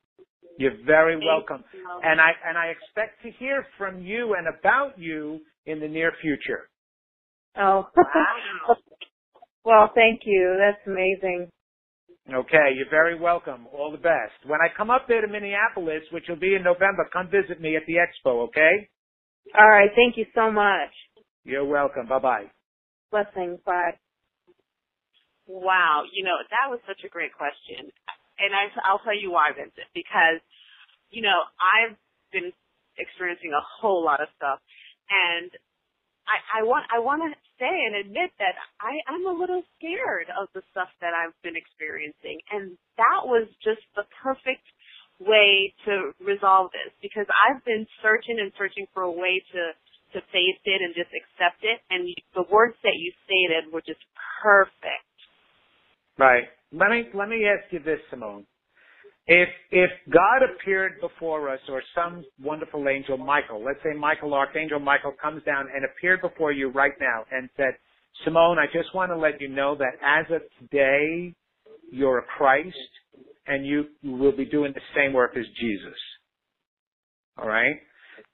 You're 0.58 0.78
very 0.86 1.18
welcome. 1.18 1.64
And 2.04 2.22
I, 2.22 2.32
and 2.48 2.58
I 2.58 2.68
expect 2.68 3.22
to 3.24 3.32
hear 3.40 3.66
from 3.78 4.02
you 4.02 4.36
and 4.38 4.48
about 4.48 4.98
you 5.00 5.40
in 5.66 5.80
the 5.80 5.88
near 5.88 6.12
future. 6.22 6.70
Oh. 7.58 7.88
Wow. 8.66 8.76
well, 9.66 9.92
thank 9.96 10.22
you. 10.26 10.58
That's 10.60 10.86
amazing. 10.86 11.50
Okay, 12.34 12.74
you're 12.76 12.90
very 12.90 13.20
welcome. 13.20 13.66
All 13.74 13.92
the 13.92 13.98
best. 13.98 14.34
When 14.46 14.60
I 14.62 14.68
come 14.76 14.90
up 14.90 15.06
there 15.08 15.22
to 15.22 15.28
Minneapolis, 15.28 16.04
which 16.12 16.26
will 16.30 16.38
be 16.40 16.56
in 16.56 16.64
November, 16.64 17.08
come 17.14 17.30
visit 17.30 17.62
me 17.62 17.76
at 17.78 17.84
the 17.88 17.96
expo, 17.96 18.48
okay? 18.48 18.90
All 19.58 19.70
right. 19.70 19.90
Thank 19.96 20.18
you 20.18 20.26
so 20.36 20.52
much. 20.52 20.92
You're 21.44 21.66
welcome. 21.66 22.08
Bye 22.08 22.20
bye. 22.20 22.46
Blessings. 23.12 23.60
Bye. 23.66 23.98
Wow, 25.48 26.04
you 26.14 26.24
know, 26.24 26.38
that 26.50 26.72
was 26.72 26.80
such 26.88 27.04
a 27.06 27.10
great 27.10 27.34
question. 27.34 27.92
And 28.40 28.52
I, 28.56 28.70
I'll 28.88 29.00
tell 29.04 29.16
you 29.18 29.32
why, 29.32 29.52
Vincent, 29.56 29.88
because, 29.94 30.42
you 31.12 31.22
know, 31.22 31.46
I've 31.60 31.96
been 32.32 32.52
experiencing 32.98 33.54
a 33.54 33.64
whole 33.82 34.04
lot 34.06 34.22
of 34.22 34.30
stuff 34.38 34.60
and 35.10 35.52
I, 36.28 36.62
I 36.62 36.64
want 36.66 36.86
I 36.94 37.00
want 37.00 37.24
to 37.26 37.32
say 37.58 37.72
and 37.72 37.96
admit 37.98 38.34
that 38.40 38.56
I 38.82 39.00
I'm 39.10 39.26
a 39.26 39.34
little 39.36 39.64
scared 39.78 40.30
of 40.38 40.50
the 40.54 40.62
stuff 40.72 40.90
that 41.02 41.14
I've 41.18 41.36
been 41.42 41.58
experiencing, 41.58 42.42
and 42.52 42.78
that 42.98 43.26
was 43.26 43.48
just 43.64 43.82
the 43.96 44.06
perfect 44.22 44.66
way 45.22 45.74
to 45.86 46.12
resolve 46.24 46.72
this 46.74 46.92
because 47.02 47.30
I've 47.30 47.64
been 47.66 47.86
searching 48.02 48.40
and 48.42 48.52
searching 48.58 48.88
for 48.94 49.04
a 49.04 49.14
way 49.14 49.42
to 49.54 49.62
to 50.18 50.20
face 50.36 50.62
it 50.66 50.80
and 50.84 50.94
just 50.94 51.14
accept 51.16 51.64
it, 51.64 51.82
and 51.90 52.06
the 52.36 52.46
words 52.52 52.76
that 52.84 52.98
you 53.00 53.14
stated 53.26 53.72
were 53.74 53.84
just 53.86 54.04
perfect. 54.44 55.08
Right. 56.18 56.44
Let 56.72 56.90
me 56.90 57.06
let 57.14 57.30
me 57.30 57.46
ask 57.46 57.72
you 57.72 57.80
this, 57.80 58.00
Simone. 58.10 58.46
If 59.26 59.50
if 59.72 59.90
God 60.12 60.42
appeared 60.44 61.00
before 61.00 61.50
us 61.50 61.60
or 61.70 61.82
some 61.96 62.24
wonderful 62.42 62.88
angel, 62.90 63.18
Michael, 63.18 63.64
let's 63.64 63.80
say 63.84 63.98
Michael, 63.98 64.34
Archangel 64.34 64.80
Michael 64.80 65.14
comes 65.22 65.44
down 65.44 65.68
and 65.74 65.86
appeared 65.86 66.22
before 66.22 66.52
you 66.52 66.70
right 66.70 66.94
now 67.00 67.24
and 67.32 67.50
said, 67.56 67.74
Simone, 68.26 68.58
I 68.60 68.66
just 68.66 68.94
want 68.94 69.12
to 69.12 69.18
let 69.18 69.40
you 69.40 69.48
know 69.48 69.76
that 69.76 69.94
as 70.06 70.26
of 70.30 70.42
today, 70.60 71.34
you're 71.92 72.20
a 72.20 72.24
Christ 72.38 72.76
and 73.48 73.66
you 73.66 73.86
will 74.04 74.36
be 74.36 74.46
doing 74.46 74.74
the 74.74 74.82
same 74.96 75.14
work 75.14 75.36
as 75.38 75.46
Jesus. 75.60 76.00
All 77.38 77.48
right? 77.48 77.76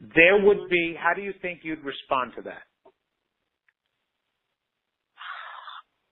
There 0.02 0.44
would 0.44 0.70
be, 0.70 0.96
how 0.98 1.14
do 1.14 1.22
you 1.22 1.34
think 1.42 1.62
you'd 1.64 1.84
respond 1.84 2.34
to 2.36 2.42
that? 2.44 2.64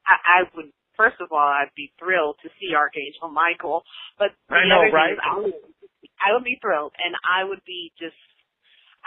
I, 0.07 0.41
I 0.41 0.43
would 0.55 0.71
first 0.97 1.21
of 1.21 1.29
all, 1.31 1.47
I'd 1.47 1.71
be 1.77 1.93
thrilled 2.01 2.35
to 2.43 2.49
see 2.59 2.73
Archangel 2.75 3.29
Michael. 3.29 3.85
But 4.17 4.33
I 4.49 4.65
know, 4.67 4.89
right? 4.91 5.13
Is, 5.13 5.21
I, 5.21 5.37
would, 5.37 5.53
I 6.19 6.33
would 6.33 6.43
be 6.43 6.57
thrilled, 6.59 6.91
and 6.97 7.15
I 7.23 7.47
would 7.47 7.61
be 7.65 7.93
just, 8.01 8.17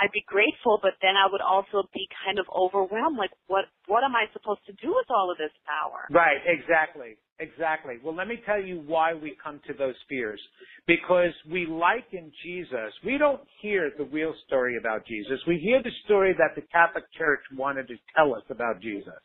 I'd 0.00 0.14
be 0.14 0.24
grateful, 0.24 0.78
but 0.80 0.96
then 1.02 1.18
I 1.18 1.28
would 1.28 1.42
also 1.42 1.84
be 1.92 2.08
kind 2.24 2.38
of 2.38 2.46
overwhelmed. 2.48 3.18
Like, 3.18 3.34
what, 3.50 3.66
what 3.84 4.00
am 4.06 4.16
I 4.16 4.30
supposed 4.32 4.64
to 4.70 4.72
do 4.80 4.94
with 4.94 5.10
all 5.10 5.28
of 5.28 5.36
this 5.36 5.52
power? 5.68 6.08
Right, 6.08 6.40
exactly. 6.46 7.18
Exactly. 7.40 7.94
Well, 8.04 8.14
let 8.14 8.28
me 8.28 8.38
tell 8.44 8.60
you 8.60 8.84
why 8.86 9.14
we 9.14 9.34
come 9.42 9.60
to 9.66 9.72
those 9.72 9.94
fears. 10.08 10.40
Because 10.86 11.32
we 11.50 11.66
liken 11.66 12.30
Jesus. 12.44 12.92
We 13.04 13.16
don't 13.16 13.40
hear 13.62 13.90
the 13.96 14.04
real 14.04 14.34
story 14.46 14.76
about 14.76 15.06
Jesus. 15.06 15.40
We 15.48 15.58
hear 15.58 15.82
the 15.82 15.90
story 16.04 16.34
that 16.36 16.54
the 16.54 16.66
Catholic 16.70 17.04
Church 17.16 17.40
wanted 17.56 17.88
to 17.88 17.94
tell 18.14 18.34
us 18.34 18.42
about 18.50 18.82
Jesus. 18.82 19.20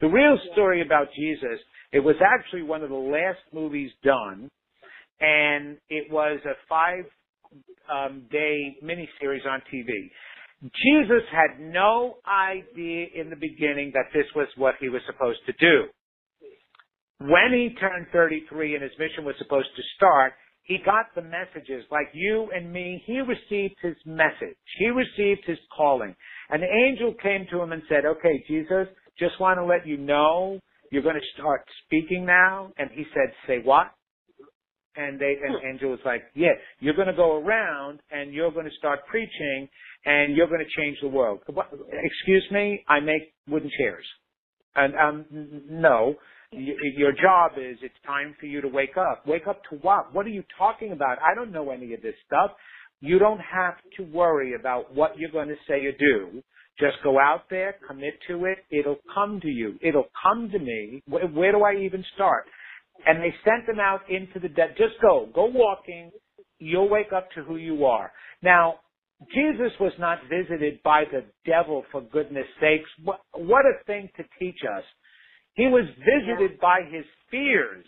The 0.00 0.08
real 0.08 0.38
story 0.52 0.82
about 0.82 1.08
Jesus 1.14 1.60
it 1.94 2.02
was 2.02 2.16
actually 2.20 2.62
one 2.64 2.82
of 2.82 2.88
the 2.88 2.96
last 2.96 3.38
movies 3.52 3.92
done, 4.02 4.50
and 5.20 5.78
it 5.88 6.10
was 6.10 6.40
a 6.44 6.54
five 6.68 7.04
um, 7.88 8.24
day 8.32 8.76
miniseries 8.82 9.46
on 9.46 9.62
TV. 9.72 10.10
Jesus 10.60 11.22
had 11.30 11.60
no 11.60 12.16
idea 12.26 13.06
in 13.14 13.30
the 13.30 13.36
beginning 13.36 13.92
that 13.94 14.06
this 14.12 14.26
was 14.34 14.48
what 14.56 14.74
he 14.80 14.88
was 14.88 15.02
supposed 15.06 15.38
to 15.46 15.52
do. 15.60 15.84
When 17.20 17.52
he 17.52 17.76
turned 17.78 18.08
33 18.12 18.74
and 18.74 18.82
his 18.82 18.92
mission 18.98 19.24
was 19.24 19.36
supposed 19.38 19.68
to 19.76 19.82
start, 19.94 20.32
he 20.64 20.78
got 20.84 21.14
the 21.14 21.22
messages 21.22 21.84
like 21.92 22.08
you 22.12 22.48
and 22.52 22.72
me. 22.72 23.04
He 23.06 23.20
received 23.20 23.76
his 23.82 23.94
message. 24.04 24.56
He 24.78 24.86
received 24.86 25.42
his 25.46 25.58
calling. 25.76 26.16
An 26.50 26.62
angel 26.64 27.14
came 27.22 27.46
to 27.52 27.60
him 27.62 27.70
and 27.70 27.82
said, 27.88 28.04
okay, 28.04 28.42
Jesus, 28.48 28.88
just 29.18 29.40
want 29.40 29.58
to 29.58 29.64
let 29.64 29.86
you 29.86 29.96
know 29.96 30.58
you're 30.90 31.02
going 31.02 31.16
to 31.16 31.40
start 31.40 31.64
speaking 31.84 32.24
now. 32.24 32.72
And 32.78 32.90
he 32.92 33.04
said, 33.14 33.32
say 33.46 33.58
what? 33.62 33.88
And 34.96 35.20
they, 35.20 35.34
and 35.44 35.56
hmm. 35.60 35.66
Angel 35.66 35.90
was 35.90 36.00
like, 36.04 36.22
yeah, 36.34 36.52
you're 36.80 36.94
going 36.94 37.08
to 37.08 37.16
go 37.16 37.36
around 37.36 38.00
and 38.10 38.32
you're 38.32 38.52
going 38.52 38.66
to 38.66 38.76
start 38.78 39.00
preaching 39.10 39.68
and 40.04 40.36
you're 40.36 40.46
going 40.46 40.64
to 40.64 40.80
change 40.80 40.98
the 41.02 41.08
world. 41.08 41.40
Excuse 41.48 42.44
me, 42.52 42.84
I 42.88 43.00
make 43.00 43.34
wooden 43.48 43.70
chairs. 43.78 44.04
And, 44.76 44.94
um, 44.94 45.24
no, 45.70 46.14
your 46.52 47.12
job 47.12 47.52
is 47.58 47.78
it's 47.82 47.94
time 48.06 48.34
for 48.38 48.46
you 48.46 48.60
to 48.60 48.68
wake 48.68 48.96
up. 48.96 49.26
Wake 49.26 49.46
up 49.48 49.62
to 49.70 49.76
what? 49.76 50.14
What 50.14 50.26
are 50.26 50.30
you 50.30 50.44
talking 50.56 50.92
about? 50.92 51.18
I 51.18 51.34
don't 51.34 51.52
know 51.52 51.70
any 51.70 51.94
of 51.94 52.02
this 52.02 52.14
stuff. 52.26 52.50
You 53.00 53.18
don't 53.18 53.40
have 53.40 53.74
to 53.96 54.04
worry 54.04 54.54
about 54.58 54.94
what 54.94 55.18
you're 55.18 55.30
going 55.30 55.48
to 55.48 55.56
say 55.68 55.84
or 55.84 55.92
do. 55.92 56.42
Just 56.78 56.96
go 57.04 57.18
out 57.20 57.42
there, 57.50 57.76
commit 57.86 58.14
to 58.28 58.46
it. 58.46 58.58
It'll 58.70 58.98
come 59.14 59.40
to 59.40 59.48
you. 59.48 59.78
It'll 59.80 60.08
come 60.22 60.50
to 60.50 60.58
me. 60.58 61.02
Where, 61.06 61.26
where 61.28 61.52
do 61.52 61.62
I 61.62 61.76
even 61.84 62.04
start? 62.14 62.44
And 63.06 63.20
they 63.22 63.32
sent 63.44 63.66
them 63.66 63.78
out 63.80 64.00
into 64.10 64.40
the 64.40 64.48
dead. 64.48 64.70
Just 64.76 64.94
go. 65.00 65.28
Go 65.34 65.46
walking. 65.46 66.10
You'll 66.58 66.88
wake 66.88 67.12
up 67.14 67.28
to 67.36 67.42
who 67.42 67.56
you 67.56 67.84
are. 67.84 68.10
Now, 68.42 68.80
Jesus 69.32 69.72
was 69.78 69.92
not 69.98 70.18
visited 70.28 70.82
by 70.82 71.04
the 71.10 71.24
devil 71.46 71.84
for 71.92 72.00
goodness 72.02 72.46
sakes. 72.60 72.90
What, 73.04 73.20
what 73.34 73.64
a 73.66 73.82
thing 73.86 74.08
to 74.16 74.24
teach 74.38 74.58
us. 74.76 74.82
He 75.54 75.66
was 75.68 75.84
visited 75.98 76.52
Yeah. 76.52 76.60
by 76.60 76.80
his 76.90 77.04
fears. 77.30 77.84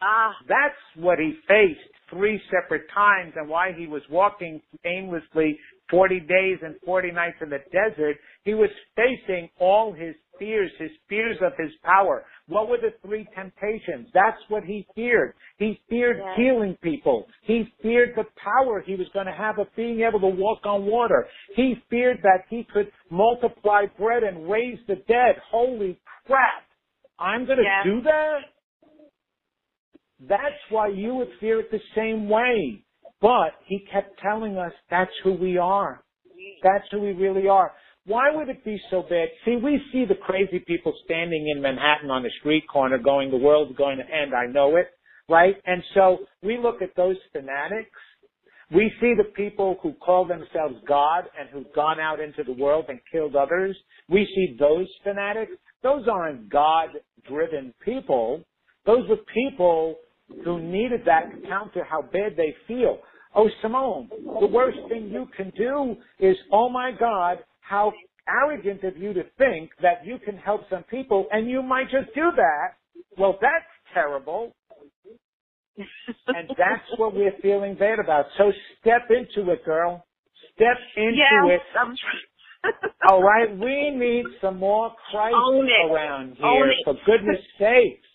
Ah, 0.00 0.34
That's 0.48 0.74
what 1.04 1.18
he 1.18 1.34
faced 1.46 1.80
three 2.10 2.40
separate 2.50 2.86
times 2.94 3.34
and 3.36 3.48
why 3.48 3.72
he 3.76 3.86
was 3.86 4.02
walking 4.10 4.60
aimlessly 4.84 5.58
40 5.92 6.20
days 6.22 6.58
and 6.62 6.76
40 6.86 7.12
nights 7.12 7.36
in 7.42 7.50
the 7.50 7.60
desert. 7.72 8.16
He 8.44 8.54
was 8.54 8.70
facing 8.96 9.50
all 9.60 9.92
his 9.94 10.16
fears, 10.40 10.72
his 10.80 10.90
fears 11.08 11.38
of 11.42 11.52
his 11.58 11.70
power. 11.84 12.24
What 12.48 12.68
were 12.68 12.78
the 12.78 12.94
three 13.06 13.28
temptations? 13.36 14.08
That's 14.14 14.42
what 14.48 14.64
he 14.64 14.88
feared. 14.96 15.34
He 15.58 15.80
feared 15.90 16.18
Yes. 16.18 16.36
healing 16.36 16.76
people. 16.82 17.28
He 17.44 17.72
feared 17.82 18.14
the 18.16 18.24
power 18.42 18.82
he 18.84 18.96
was 18.96 19.08
going 19.14 19.26
to 19.26 19.32
have 19.32 19.60
of 19.60 19.68
being 19.76 20.00
able 20.02 20.20
to 20.22 20.28
walk 20.36 20.66
on 20.66 20.86
water. 20.86 21.28
He 21.56 21.76
feared 21.90 22.18
that 22.24 22.46
he 22.50 22.66
could 22.74 22.90
multiply 23.10 23.86
bread 23.98 24.24
and 24.24 24.50
raise 24.50 24.80
the 24.88 24.96
dead. 25.06 25.36
Holy 25.50 26.00
crap. 26.26 26.64
I'm 27.20 27.46
going 27.46 27.58
to 27.58 27.64
Yes. 27.64 27.84
do 27.84 28.02
that? 28.02 28.40
That's 30.20 30.56
why 30.70 30.88
you 30.88 31.14
would 31.16 31.30
fear 31.40 31.60
it 31.60 31.70
the 31.70 31.80
same 31.96 32.28
way. 32.28 32.84
But 33.22 33.52
he 33.66 33.86
kept 33.90 34.18
telling 34.20 34.58
us 34.58 34.72
that's 34.90 35.12
who 35.24 35.32
we 35.32 35.56
are. 35.56 36.02
That's 36.62 36.84
who 36.90 37.00
we 37.00 37.12
really 37.12 37.48
are. 37.48 37.72
Why 38.04 38.34
would 38.34 38.48
it 38.48 38.64
be 38.64 38.78
so 38.90 39.02
bad? 39.02 39.28
See, 39.44 39.56
we 39.56 39.80
see 39.92 40.04
the 40.04 40.16
crazy 40.16 40.58
people 40.58 40.92
standing 41.04 41.52
in 41.54 41.62
Manhattan 41.62 42.10
on 42.10 42.24
the 42.24 42.30
street 42.40 42.64
corner 42.70 42.98
going, 42.98 43.30
the 43.30 43.36
world's 43.36 43.76
going 43.78 43.98
to 43.98 44.04
end. 44.04 44.34
I 44.34 44.46
know 44.46 44.76
it. 44.76 44.88
Right? 45.28 45.54
And 45.64 45.82
so 45.94 46.18
we 46.42 46.58
look 46.58 46.82
at 46.82 46.96
those 46.96 47.16
fanatics. 47.32 47.90
We 48.74 48.90
see 49.00 49.14
the 49.16 49.30
people 49.36 49.78
who 49.82 49.92
call 49.92 50.26
themselves 50.26 50.74
God 50.88 51.24
and 51.38 51.48
who've 51.50 51.72
gone 51.74 52.00
out 52.00 52.18
into 52.18 52.42
the 52.42 52.52
world 52.52 52.86
and 52.88 52.98
killed 53.12 53.36
others. 53.36 53.76
We 54.08 54.26
see 54.34 54.56
those 54.58 54.88
fanatics. 55.04 55.52
Those 55.82 56.08
aren't 56.10 56.48
God-driven 56.50 57.72
people. 57.84 58.42
Those 58.84 59.08
are 59.10 59.16
people 59.32 59.96
who 60.44 60.60
needed 60.60 61.02
that 61.06 61.30
to 61.30 61.48
counter 61.48 61.84
how 61.88 62.02
bad 62.02 62.36
they 62.36 62.54
feel. 62.66 62.98
Oh, 63.34 63.48
Simone, 63.62 64.08
the 64.40 64.46
worst 64.46 64.78
thing 64.88 65.08
you 65.08 65.26
can 65.36 65.50
do 65.56 65.96
is, 66.18 66.36
oh 66.52 66.68
my 66.68 66.92
God, 66.98 67.38
how 67.60 67.92
arrogant 68.28 68.84
of 68.84 68.96
you 68.96 69.12
to 69.14 69.22
think 69.38 69.70
that 69.80 70.04
you 70.04 70.18
can 70.18 70.36
help 70.36 70.62
some 70.68 70.82
people 70.84 71.26
and 71.32 71.48
you 71.48 71.62
might 71.62 71.90
just 71.90 72.14
do 72.14 72.30
that. 72.36 72.74
Well, 73.18 73.38
that's 73.40 73.64
terrible. 73.94 74.54
and 75.76 76.48
that's 76.50 76.98
what 76.98 77.14
we're 77.14 77.36
feeling 77.40 77.74
bad 77.74 77.98
about. 77.98 78.26
So 78.36 78.52
step 78.80 79.08
into 79.10 79.50
it, 79.50 79.64
girl. 79.64 80.04
Step 80.54 80.76
into 80.96 81.16
yeah, 81.16 81.54
it. 81.54 81.60
I'm 81.78 81.94
All 83.10 83.22
right, 83.22 83.50
we 83.50 83.90
need 83.90 84.24
some 84.40 84.58
more 84.58 84.92
Christ 85.10 85.34
around 85.90 86.36
here, 86.36 86.72
for 86.84 86.94
goodness 87.04 87.40
sakes. 87.58 88.06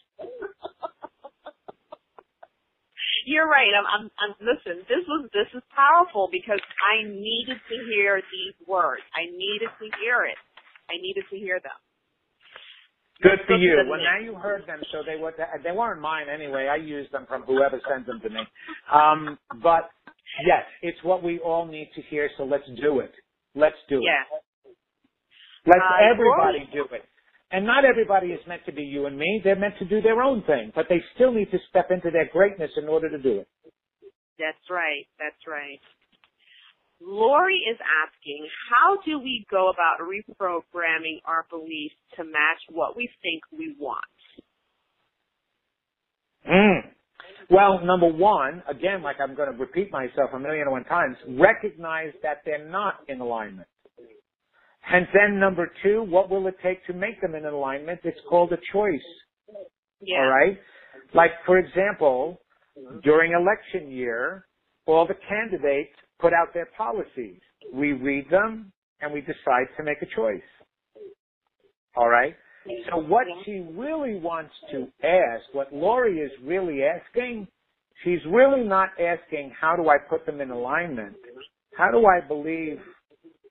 You're 3.27 3.49
right. 3.51 3.67
I'm, 3.75 3.83
I'm, 3.91 4.05
I'm, 4.23 4.33
listen, 4.39 4.87
this 4.87 5.03
was, 5.07 5.27
this 5.35 5.51
is 5.53 5.63
powerful 5.75 6.29
because 6.31 6.63
I 6.79 7.03
needed 7.03 7.59
to 7.59 7.75
hear 7.91 8.23
these 8.31 8.55
words. 8.67 9.03
I 9.15 9.27
needed 9.35 9.67
to 9.67 9.85
hear 9.99 10.23
it. 10.23 10.39
I 10.89 10.95
needed 11.03 11.25
to 11.29 11.37
hear 11.37 11.59
them. 11.59 11.75
Good 13.21 13.39
for 13.47 13.55
you. 13.57 13.77
Well, 13.89 13.99
now 13.99 14.19
you 14.19 14.35
heard 14.35 14.67
them, 14.67 14.81
so 14.91 14.99
they 15.05 15.17
were 15.19 15.33
they 15.63 15.71
weren't 15.71 16.01
mine 16.01 16.27
anyway. 16.33 16.67
I 16.67 16.77
used 16.77 17.11
them 17.11 17.25
from 17.27 17.43
whoever 17.43 17.81
sends 17.89 18.07
them 18.07 18.21
to 18.21 18.29
me. 18.29 18.41
Um, 18.93 19.39
but 19.63 19.89
yes, 20.45 20.63
it's 20.83 21.01
what 21.03 21.23
we 21.23 21.39
all 21.39 21.65
need 21.65 21.89
to 21.95 22.01
hear. 22.03 22.29
So 22.37 22.43
let's 22.45 22.67
do 22.81 22.99
it. 22.99 23.11
Let's 23.55 23.77
do 23.89 24.01
Yeah. 24.03 24.21
it. 24.21 24.43
Let 25.67 25.79
Uh, 25.79 25.97
everybody 26.13 26.69
do 26.73 26.85
it. 26.93 27.05
And 27.51 27.65
not 27.65 27.86
everybody 27.86 28.27
is 28.27 28.41
meant 28.47 28.65
to 28.65 28.73
be 28.73 28.83
you 28.83 29.05
and 29.05 29.17
me. 29.17 29.41
They're 29.43 29.55
meant 29.55 29.75
to 29.79 29.86
do 29.86 30.01
their 30.01 30.21
own 30.21 30.43
thing, 30.43 30.71
but 30.75 30.88
they 30.89 31.01
still 31.15 31.31
need 31.31 31.49
to 31.51 31.57
step 31.69 31.91
into 31.91 32.12
their 32.12 32.29
greatness 32.31 32.71
in 32.75 32.89
order 32.89 33.10
to 33.10 33.17
do 33.17 33.39
it. 33.39 33.47
That's 34.38 34.69
right. 34.69 35.07
That's 35.17 35.47
right. 35.47 35.79
Lori 36.99 37.62
is 37.71 37.77
asking, 37.79 38.47
how 38.69 38.97
do 39.05 39.19
we 39.19 39.45
go 39.49 39.69
about 39.69 40.01
reprogramming 40.01 41.21
our 41.25 41.45
beliefs 41.49 41.95
to 42.15 42.23
match 42.23 42.62
what 42.69 42.97
we 42.97 43.10
think 43.21 43.43
we 43.57 43.75
want? 43.79 44.03
Mm. 46.49 46.81
Well, 47.49 47.79
number 47.86 48.07
one, 48.07 48.63
again, 48.69 49.01
like 49.03 49.17
I'm 49.21 49.36
going 49.36 49.51
to 49.51 49.57
repeat 49.57 49.91
myself 49.91 50.31
a 50.33 50.39
million 50.39 50.63
and 50.63 50.71
one 50.71 50.83
times, 50.86 51.15
recognize 51.29 52.12
that 52.23 52.41
they're 52.45 52.67
not 52.67 52.95
in 53.07 53.21
alignment. 53.21 53.67
And 54.91 55.08
then 55.13 55.39
number 55.39 55.69
two, 55.84 56.04
what 56.04 56.30
will 56.30 56.47
it 56.47 56.56
take 56.63 56.86
to 56.88 56.93
make 56.93 57.19
them 57.21 57.36
in 57.36 57.45
alignment? 57.45 58.00
It's 58.04 58.19
called 58.30 58.54
a 58.54 58.58
choice. 58.71 59.02
Yeah. 60.02 60.17
All 60.17 60.28
right? 60.28 60.58
Like, 61.13 61.32
for 61.45 61.58
example, 61.58 62.39
during 63.04 63.34
election 63.34 63.91
year, 63.91 64.45
all 64.86 65.06
the 65.06 65.15
candidates 65.28 65.93
put 66.19 66.34
out 66.34 66.54
their 66.54 66.69
policies. 66.78 67.39
We 67.73 67.93
read 67.93 68.30
them 68.30 68.71
and 69.02 69.13
we 69.13 69.21
decide 69.21 69.67
to 69.78 69.84
make 69.84 70.02
a 70.02 70.15
choice. 70.15 70.41
All 71.95 72.10
right? 72.10 72.36
So 72.89 72.97
what 72.97 73.26
she 73.45 73.65
really 73.71 74.19
wants 74.19 74.54
to 74.71 74.88
ask, 75.04 75.43
what 75.54 75.73
Lori 75.73 76.19
is 76.19 76.32
really 76.43 76.80
asking, 76.84 77.47
she's 78.04 78.19
really 78.30 78.63
not 78.63 78.89
asking 79.00 79.54
how 79.60 79.76
do 79.76 79.89
I 79.89 79.97
put 79.97 80.26
them 80.26 80.41
in 80.41 80.52
alignment? 80.52 81.15
How 81.78 81.91
do 81.91 82.06
I 82.06 82.26
believe 82.26 82.80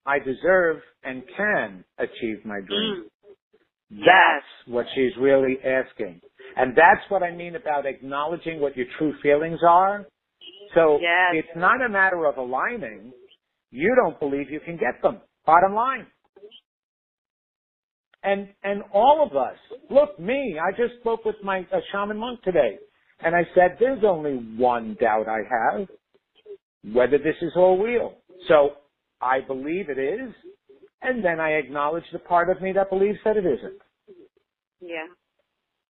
I 0.07 0.19
deserve 0.19 0.81
and 1.05 1.23
can 1.37 1.85
achieve 1.99 2.45
my 2.45 2.61
dream? 2.67 3.05
Mm. 3.05 3.11
That's 3.91 4.47
what 4.67 4.87
she's 4.95 5.13
really 5.21 5.59
asking. 5.65 6.21
And 6.57 6.73
that's 6.77 7.09
what 7.09 7.23
I 7.23 7.33
mean 7.35 7.57
about 7.57 7.87
acknowledging 7.87 8.61
what 8.61 8.77
your 8.77 8.87
true 8.99 9.15
feelings 9.23 9.61
are. 9.67 10.07
So 10.75 10.99
Yes. 11.01 11.45
it's 11.45 11.57
not 11.57 11.83
a 11.83 11.89
matter 11.89 12.25
of 12.27 12.37
aligning. 12.39 13.13
You 13.71 13.95
don't 13.95 14.19
believe 14.19 14.51
you 14.51 14.61
can 14.61 14.77
get 14.77 15.01
them. 15.03 15.21
Bottom 15.45 15.75
line. 15.75 16.07
And 18.23 18.49
and 18.65 18.83
all 18.93 19.23
of 19.25 19.37
us, 19.37 19.57
look 19.89 20.19
me, 20.19 20.59
I 20.59 20.73
just 20.73 20.99
spoke 21.01 21.25
with 21.25 21.37
my 21.45 21.61
uh, 21.73 21.81
shaman 21.93 22.17
monk 22.17 22.43
today, 22.43 22.79
and 23.21 23.37
I 23.37 23.45
said 23.55 23.77
there's 23.79 24.03
only 24.03 24.35
one 24.57 24.97
doubt 25.01 25.29
I 25.29 25.43
have, 25.49 25.89
whether 26.93 27.19
this 27.19 27.37
is 27.41 27.53
all 27.55 27.79
real. 27.79 28.17
So 28.49 28.79
I 29.21 29.41
believe 29.41 29.89
it 29.89 29.99
is, 29.99 30.35
and 31.03 31.25
then 31.25 31.41
I 31.41 31.53
acknowledge 31.53 32.05
the 32.13 32.19
part 32.19 32.51
of 32.51 32.61
me 32.61 32.73
that 32.73 32.91
believes 32.91 33.19
that 33.25 33.37
it 33.37 33.47
isn't. 33.47 33.81
Yeah. 34.81 35.07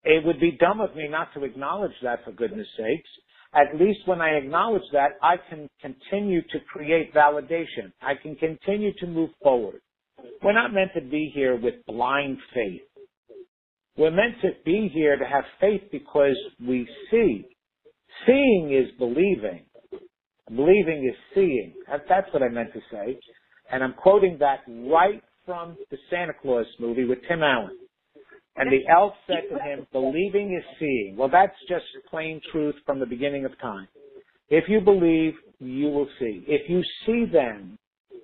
It 0.05 0.25
would 0.25 0.39
be 0.39 0.59
dumb 0.61 0.81
of 0.81 0.95
me 0.95 1.09
not 1.09 1.33
to 1.35 1.45
acknowledge 1.45 1.95
that 2.03 2.25
for 2.25 2.33
goodness 2.33 2.67
sakes. 2.77 3.09
At 3.55 3.81
least 3.81 4.01
when 4.07 4.21
I 4.21 4.31
acknowledge 4.31 4.83
that, 4.93 5.13
I 5.23 5.37
can 5.49 5.69
continue 5.81 6.43
to 6.43 6.59
create 6.71 7.15
validation. 7.15 7.93
I 8.03 8.15
can 8.21 8.35
continue 8.37 8.93
to 8.99 9.07
move 9.07 9.31
forward. 9.43 9.81
We're 10.43 10.53
not 10.53 10.75
meant 10.75 10.91
to 10.95 11.01
be 11.01 11.31
here 11.35 11.57
with 11.57 11.75
blind 11.87 12.39
faith. 12.53 12.83
We're 13.97 14.11
meant 14.11 14.41
to 14.43 14.51
be 14.65 14.91
here 14.93 15.17
to 15.17 15.25
have 15.25 15.45
faith 15.61 15.83
because 15.93 16.37
we 16.61 16.89
see. 17.11 17.47
Seeing 18.27 18.73
is 18.73 18.91
believing. 18.99 19.65
Believing 20.49 21.09
is 21.09 21.17
seeing. 21.35 21.75
That's 22.09 22.33
what 22.33 22.43
I 22.43 22.49
meant 22.49 22.73
to 22.75 22.81
say. 22.91 23.19
And 23.71 23.83
I'm 23.83 23.95
quoting 23.95 24.37
that 24.41 24.61
right 24.69 25.23
from 25.47 25.77
the 25.91 25.97
Santa 26.11 26.33
Claus 26.41 26.67
movie 26.79 27.05
with 27.05 27.19
Tim 27.29 27.43
Allen. 27.43 27.79
And 28.57 28.71
the 28.71 28.83
elf 28.91 29.15
said 29.27 29.49
to 29.51 29.59
him, 29.63 29.87
believing 29.91 30.55
is 30.57 30.65
seeing. 30.79 31.17
Well, 31.17 31.29
that's 31.29 31.57
just 31.69 31.85
plain 32.09 32.41
truth 32.53 32.77
from 32.87 33.01
the 33.01 33.07
beginning 33.07 33.45
of 33.45 33.59
time. 33.61 33.89
If 34.49 34.65
you 34.69 34.81
believe, 34.81 35.33
you 35.59 35.87
will 35.87 36.09
see. 36.21 36.45
If 36.47 36.69
you 36.69 36.83
see 37.05 37.25
then, 37.33 37.79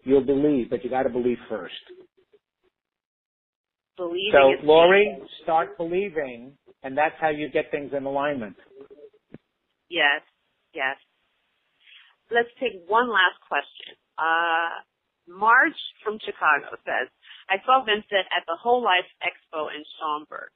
you'll 0.04 0.24
believe, 0.24 0.70
but 0.70 0.84
you 0.84 0.90
gotta 0.90 1.08
believe 1.08 1.38
first. 1.48 1.74
Believing 3.96 4.30
So, 4.32 4.66
Lori, 4.66 5.18
start 5.42 5.76
believing, 5.76 6.52
and 6.82 6.96
that's 6.96 7.14
how 7.20 7.30
you 7.30 7.48
get 7.50 7.70
things 7.70 7.92
in 7.96 8.04
alignment. 8.04 8.56
Yes. 9.88 10.22
Yes. 10.74 10.96
Let's 12.30 12.50
take 12.62 12.86
one 12.86 13.10
last 13.10 13.42
question. 13.46 13.98
Uh, 14.14 14.86
Marge 15.26 15.78
from 16.02 16.18
Chicago 16.22 16.78
says, 16.86 17.10
I 17.50 17.58
saw 17.66 17.82
Vincent 17.82 18.26
at 18.30 18.46
the 18.46 18.58
Whole 18.58 18.82
Life 18.82 19.06
Expo 19.22 19.66
in 19.70 19.82
Schaumburg. 19.98 20.50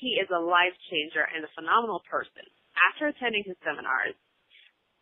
He 0.00 0.20
is 0.20 0.28
a 0.28 0.38
life 0.38 0.76
changer 0.92 1.24
and 1.24 1.44
a 1.44 1.50
phenomenal 1.56 2.04
person. 2.08 2.44
After 2.92 3.08
attending 3.08 3.42
his 3.44 3.56
seminars, 3.64 4.14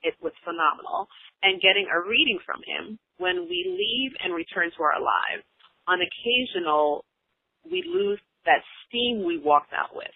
it 0.03 0.14
was 0.23 0.33
phenomenal, 0.47 1.11
and 1.42 1.61
getting 1.61 1.90
a 1.90 1.99
reading 2.01 2.38
from 2.47 2.62
him, 2.62 2.99
when 3.19 3.49
we 3.51 3.66
leave 3.66 4.14
and 4.23 4.33
return 4.33 4.71
to 4.77 4.83
our 4.83 5.01
lives, 5.03 5.45
on 5.88 5.99
occasional, 6.01 7.05
we 7.66 7.83
lose 7.83 8.21
that 8.45 8.62
steam 8.87 9.25
we 9.27 9.38
walked 9.38 9.73
out 9.75 9.95
with. 9.95 10.12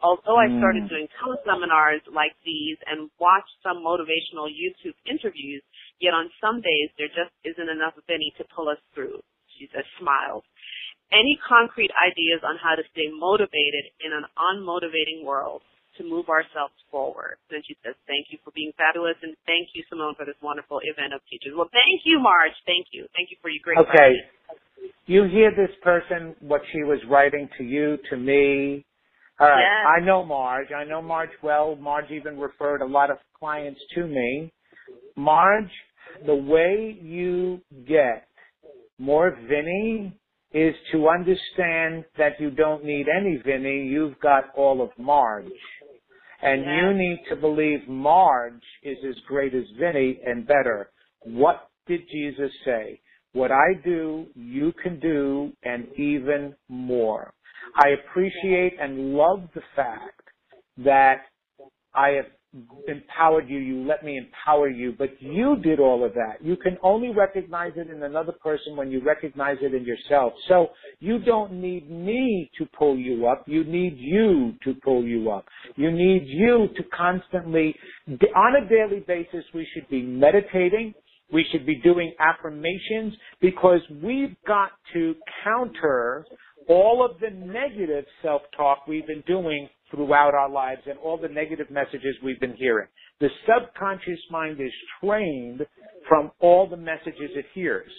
Although 0.00 0.38
I 0.38 0.46
started 0.58 0.86
mm. 0.86 0.90
doing 0.90 1.08
teleseminars 1.18 2.02
like 2.12 2.34
these 2.44 2.78
and 2.86 3.10
watched 3.18 3.54
some 3.62 3.82
motivational 3.82 4.50
YouTube 4.50 4.96
interviews, 5.08 5.62
yet 6.00 6.14
on 6.14 6.30
some 6.40 6.60
days 6.60 6.90
there 6.98 7.10
just 7.10 7.34
isn't 7.44 7.70
enough 7.70 7.96
of 7.98 8.06
any 8.08 8.32
to 8.38 8.44
pull 8.54 8.68
us 8.68 8.80
through. 8.94 9.18
She 9.58 9.66
just 9.66 9.90
smiled. 9.98 10.46
Any 11.10 11.40
concrete 11.40 11.90
ideas 11.98 12.44
on 12.44 12.60
how 12.60 12.76
to 12.76 12.84
stay 12.92 13.08
motivated 13.08 13.90
in 14.04 14.12
an 14.12 14.28
unmotivating 14.36 15.24
world? 15.24 15.62
to 15.98 16.06
move 16.06 16.30
ourselves 16.30 16.72
forward. 16.94 17.36
Then 17.50 17.60
she 17.66 17.74
says, 17.82 17.98
thank 18.06 18.30
you 18.30 18.38
for 18.46 18.54
being 18.54 18.70
fabulous 18.78 19.18
and 19.20 19.34
thank 19.50 19.74
you, 19.74 19.82
Simone, 19.90 20.14
for 20.14 20.24
this 20.24 20.38
wonderful 20.40 20.78
event 20.86 21.12
of 21.12 21.20
teachers. 21.26 21.52
Well, 21.58 21.68
thank 21.74 22.06
you, 22.06 22.22
Marge. 22.22 22.54
Thank 22.64 22.94
you. 22.94 23.10
Thank 23.18 23.34
you 23.34 23.36
for 23.42 23.50
your 23.50 23.60
great 23.66 23.82
Okay. 23.82 24.14
You 25.06 25.24
hear 25.24 25.50
this 25.50 25.74
person, 25.82 26.36
what 26.40 26.62
she 26.72 26.84
was 26.84 27.00
writing 27.10 27.48
to 27.58 27.64
you, 27.64 27.98
to 28.10 28.16
me. 28.16 28.86
All 29.40 29.48
right. 29.48 29.60
Yes. 29.60 30.02
I 30.02 30.04
know 30.04 30.24
Marge. 30.24 30.68
I 30.72 30.84
know 30.84 31.00
Marge 31.00 31.30
well. 31.42 31.76
Marge 31.76 32.10
even 32.10 32.38
referred 32.38 32.82
a 32.82 32.86
lot 32.86 33.10
of 33.10 33.18
clients 33.38 33.80
to 33.94 34.06
me. 34.06 34.52
Marge, 35.16 35.70
the 36.26 36.34
way 36.34 36.98
you 37.00 37.60
get 37.86 38.28
more 38.98 39.36
Vinny 39.48 40.12
is 40.52 40.74
to 40.92 41.08
understand 41.08 42.04
that 42.16 42.40
you 42.40 42.50
don't 42.50 42.84
need 42.84 43.06
any 43.08 43.40
Vinny. 43.44 43.86
You've 43.86 44.18
got 44.20 44.44
all 44.56 44.82
of 44.82 44.90
Marge. 44.98 45.46
And 46.42 46.62
yeah. 46.62 46.80
you 46.90 46.94
need 46.96 47.22
to 47.28 47.36
believe 47.36 47.86
Marge 47.88 48.62
is 48.82 48.96
as 49.08 49.16
great 49.26 49.54
as 49.54 49.64
Vinny 49.78 50.20
and 50.24 50.46
better. 50.46 50.90
What 51.22 51.68
did 51.86 52.00
Jesus 52.10 52.50
say? 52.64 53.00
What 53.32 53.50
I 53.52 53.74
do, 53.84 54.26
you 54.34 54.72
can 54.82 54.98
do 55.00 55.52
and 55.62 55.86
even 55.96 56.54
more. 56.68 57.34
I 57.78 57.90
appreciate 57.90 58.74
and 58.80 59.14
love 59.14 59.48
the 59.54 59.62
fact 59.76 60.20
that 60.78 61.22
I 61.94 62.10
have 62.10 62.26
empowered 62.88 63.48
you, 63.48 63.58
you 63.58 63.86
let 63.86 64.02
me 64.04 64.16
empower 64.16 64.68
you, 64.68 64.94
but 64.98 65.10
you 65.20 65.56
did 65.62 65.78
all 65.78 66.04
of 66.04 66.14
that. 66.14 66.36
You 66.42 66.56
can 66.56 66.78
only 66.82 67.10
recognize 67.10 67.72
it 67.76 67.90
in 67.90 68.02
another 68.02 68.32
person 68.32 68.74
when 68.74 68.90
you 68.90 69.04
recognize 69.04 69.58
it 69.60 69.74
in 69.74 69.84
yourself. 69.84 70.32
So 70.48 70.68
you 70.98 71.18
don't 71.18 71.52
need 71.52 71.90
me 71.90 72.50
to 72.58 72.66
pull 72.78 72.96
you 72.96 73.26
up. 73.26 73.44
You 73.46 73.64
need 73.64 73.96
you 73.98 74.54
to 74.64 74.74
pull 74.82 75.04
you 75.04 75.30
up. 75.30 75.44
You 75.76 75.90
need 75.90 76.24
you 76.26 76.68
to 76.76 76.82
constantly, 76.96 77.74
on 78.08 78.56
a 78.56 78.68
daily 78.68 79.04
basis, 79.06 79.44
we 79.54 79.66
should 79.74 79.88
be 79.90 80.02
meditating. 80.02 80.94
We 81.30 81.44
should 81.52 81.66
be 81.66 81.76
doing 81.82 82.14
affirmations 82.18 83.14
because 83.42 83.80
we've 84.02 84.34
got 84.46 84.70
to 84.94 85.14
counter 85.44 86.24
all 86.68 87.04
of 87.04 87.18
the 87.20 87.30
negative 87.30 88.04
self-talk 88.22 88.86
we've 88.86 89.06
been 89.06 89.24
doing 89.26 89.68
throughout 89.90 90.34
our 90.34 90.50
lives 90.50 90.82
and 90.86 90.98
all 90.98 91.16
the 91.16 91.28
negative 91.28 91.70
messages 91.70 92.14
we've 92.22 92.40
been 92.40 92.56
hearing. 92.56 92.88
The 93.20 93.28
subconscious 93.46 94.20
mind 94.30 94.60
is 94.60 94.72
trained 95.02 95.66
from 96.08 96.30
all 96.40 96.68
the 96.68 96.76
messages 96.76 97.30
it 97.34 97.46
hears. 97.54 97.90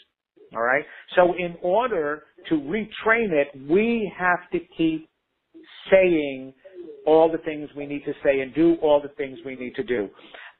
All 0.55 0.61
right. 0.61 0.83
So 1.15 1.33
in 1.37 1.55
order 1.61 2.23
to 2.49 2.55
retrain 2.55 3.31
it, 3.31 3.47
we 3.69 4.11
have 4.17 4.49
to 4.51 4.59
keep 4.77 5.09
saying 5.91 6.53
all 7.05 7.31
the 7.31 7.37
things 7.39 7.69
we 7.75 7.85
need 7.85 8.05
to 8.05 8.13
say 8.23 8.41
and 8.41 8.53
do 8.53 8.75
all 8.81 9.01
the 9.01 9.09
things 9.09 9.39
we 9.45 9.55
need 9.55 9.75
to 9.75 9.83
do. 9.83 10.09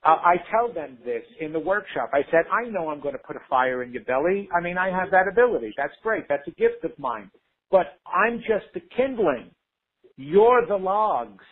Uh, 0.03 0.15
I 0.23 0.35
tell 0.49 0.71
them 0.73 0.97
this 1.03 1.23
in 1.41 1.51
the 1.51 1.59
workshop. 1.59 2.11
I 2.13 2.21
said, 2.31 2.45
I 2.51 2.69
know 2.69 2.89
I'm 2.89 3.01
going 3.01 3.15
to 3.15 3.19
put 3.19 3.35
a 3.35 3.41
fire 3.49 3.83
in 3.83 3.91
your 3.91 4.03
belly. 4.03 4.47
I 4.55 4.61
mean, 4.61 4.77
I 4.77 4.89
have 4.89 5.11
that 5.11 5.27
ability. 5.27 5.73
That's 5.75 5.93
great. 6.01 6.23
That's 6.29 6.47
a 6.47 6.51
gift 6.51 6.83
of 6.83 6.97
mine. 6.97 7.29
But 7.71 7.99
I'm 8.05 8.39
just 8.39 8.73
the 8.73 8.81
kindling. 8.95 9.51
You're 10.17 10.65
the 10.67 10.75
logs. 10.75 11.43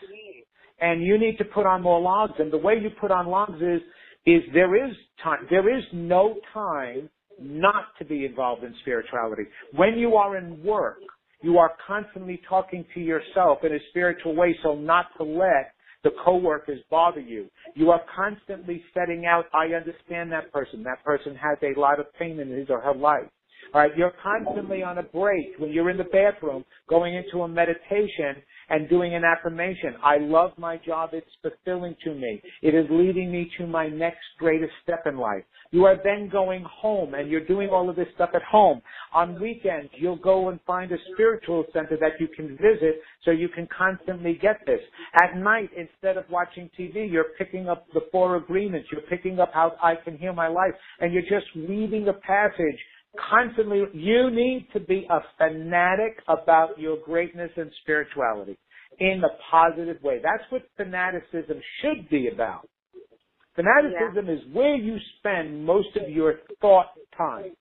And 0.79 1.03
you 1.03 1.17
need 1.17 1.37
to 1.37 1.45
put 1.45 1.65
on 1.65 1.81
more 1.81 2.01
logs. 2.01 2.33
And 2.39 2.51
the 2.51 2.57
way 2.57 2.75
you 2.81 2.89
put 3.01 3.11
on 3.11 3.27
logs 3.27 3.61
is, 3.61 3.81
is 4.25 4.41
there 4.53 4.75
is 4.75 4.93
time, 5.23 5.47
there 5.49 5.75
is 5.75 5.83
no 5.93 6.35
time 6.53 7.09
not 7.39 7.85
to 7.99 8.05
be 8.05 8.25
involved 8.25 8.63
in 8.63 8.73
spirituality. 8.81 9.43
When 9.75 9.97
you 9.97 10.15
are 10.15 10.37
in 10.37 10.63
work, 10.63 10.99
you 11.41 11.57
are 11.57 11.73
constantly 11.85 12.41
talking 12.49 12.85
to 12.93 12.99
yourself 12.99 13.59
in 13.63 13.73
a 13.73 13.79
spiritual 13.89 14.35
way 14.35 14.55
so 14.63 14.75
not 14.75 15.05
to 15.17 15.23
let 15.23 15.73
the 16.03 16.09
coworkers 16.23 16.79
bother 16.89 17.19
you. 17.19 17.47
You 17.75 17.91
are 17.91 18.01
constantly 18.15 18.83
setting 18.93 19.25
out, 19.25 19.45
I 19.53 19.75
understand 19.75 20.31
that 20.31 20.51
person. 20.51 20.83
That 20.83 21.03
person 21.03 21.35
has 21.35 21.57
a 21.61 21.79
lot 21.79 21.99
of 21.99 22.11
pain 22.13 22.39
in 22.39 22.49
his 22.49 22.69
or 22.69 22.81
her 22.81 22.95
life. 22.95 23.29
Right, 23.73 23.91
you're 23.97 24.13
constantly 24.23 24.81
on 24.81 24.97
a 24.97 25.03
break 25.03 25.57
when 25.59 25.71
you're 25.71 25.89
in 25.89 25.97
the 25.97 26.05
bathroom 26.05 26.63
going 26.89 27.15
into 27.15 27.43
a 27.43 27.47
meditation 27.47 28.41
and 28.69 28.89
doing 28.89 29.13
an 29.13 29.23
affirmation. 29.23 29.95
I 30.03 30.17
love 30.17 30.51
my 30.57 30.77
job. 30.77 31.11
It's 31.13 31.27
fulfilling 31.41 31.95
to 32.03 32.13
me. 32.13 32.41
It 32.61 32.73
is 32.75 32.85
leading 32.89 33.31
me 33.31 33.51
to 33.57 33.67
my 33.67 33.87
next 33.87 34.23
greatest 34.39 34.71
step 34.83 35.03
in 35.05 35.17
life. 35.17 35.43
You 35.71 35.85
are 35.85 35.97
then 36.03 36.29
going 36.29 36.63
home 36.63 37.13
and 37.13 37.29
you're 37.29 37.45
doing 37.45 37.69
all 37.69 37.89
of 37.89 37.95
this 37.95 38.07
stuff 38.15 38.29
at 38.33 38.43
home. 38.43 38.81
On 39.13 39.39
weekends, 39.39 39.91
you'll 39.97 40.15
go 40.17 40.49
and 40.49 40.59
find 40.65 40.91
a 40.91 40.97
spiritual 41.13 41.65
center 41.73 41.97
that 41.99 42.19
you 42.19 42.27
can 42.35 42.49
visit 42.57 43.01
so 43.25 43.31
you 43.31 43.49
can 43.49 43.67
constantly 43.77 44.39
get 44.41 44.59
this. 44.65 44.79
At 45.21 45.37
night, 45.37 45.69
instead 45.75 46.17
of 46.17 46.23
watching 46.29 46.69
TV, 46.79 47.11
you're 47.11 47.35
picking 47.37 47.67
up 47.67 47.85
the 47.93 48.01
four 48.11 48.37
agreements. 48.37 48.87
You're 48.91 49.01
picking 49.01 49.39
up 49.39 49.51
how 49.53 49.73
I 49.83 49.95
can 50.03 50.17
heal 50.17 50.33
my 50.33 50.47
life 50.47 50.73
and 50.99 51.13
you're 51.13 51.21
just 51.21 51.47
reading 51.55 52.07
a 52.07 52.13
passage 52.13 52.79
constantly, 53.29 53.83
you 53.93 54.29
need 54.31 54.67
to 54.73 54.79
be 54.79 55.07
a 55.09 55.19
fanatic 55.37 56.17
about 56.27 56.79
your 56.79 56.97
greatness 57.03 57.51
and 57.55 57.71
spirituality 57.81 58.57
in 58.99 59.21
a 59.23 59.51
positive 59.51 60.01
way. 60.01 60.19
That's 60.23 60.43
what 60.51 60.63
fanaticism 60.77 61.59
should 61.81 62.09
be 62.09 62.29
about. 62.29 62.67
Fanaticism 63.55 64.27
yeah. 64.27 64.33
is 64.33 64.39
where 64.53 64.75
you 64.75 64.97
spend 65.17 65.65
most 65.65 65.89
of 65.95 66.09
your 66.09 66.35
thought 66.61 66.91
time. 67.17 67.53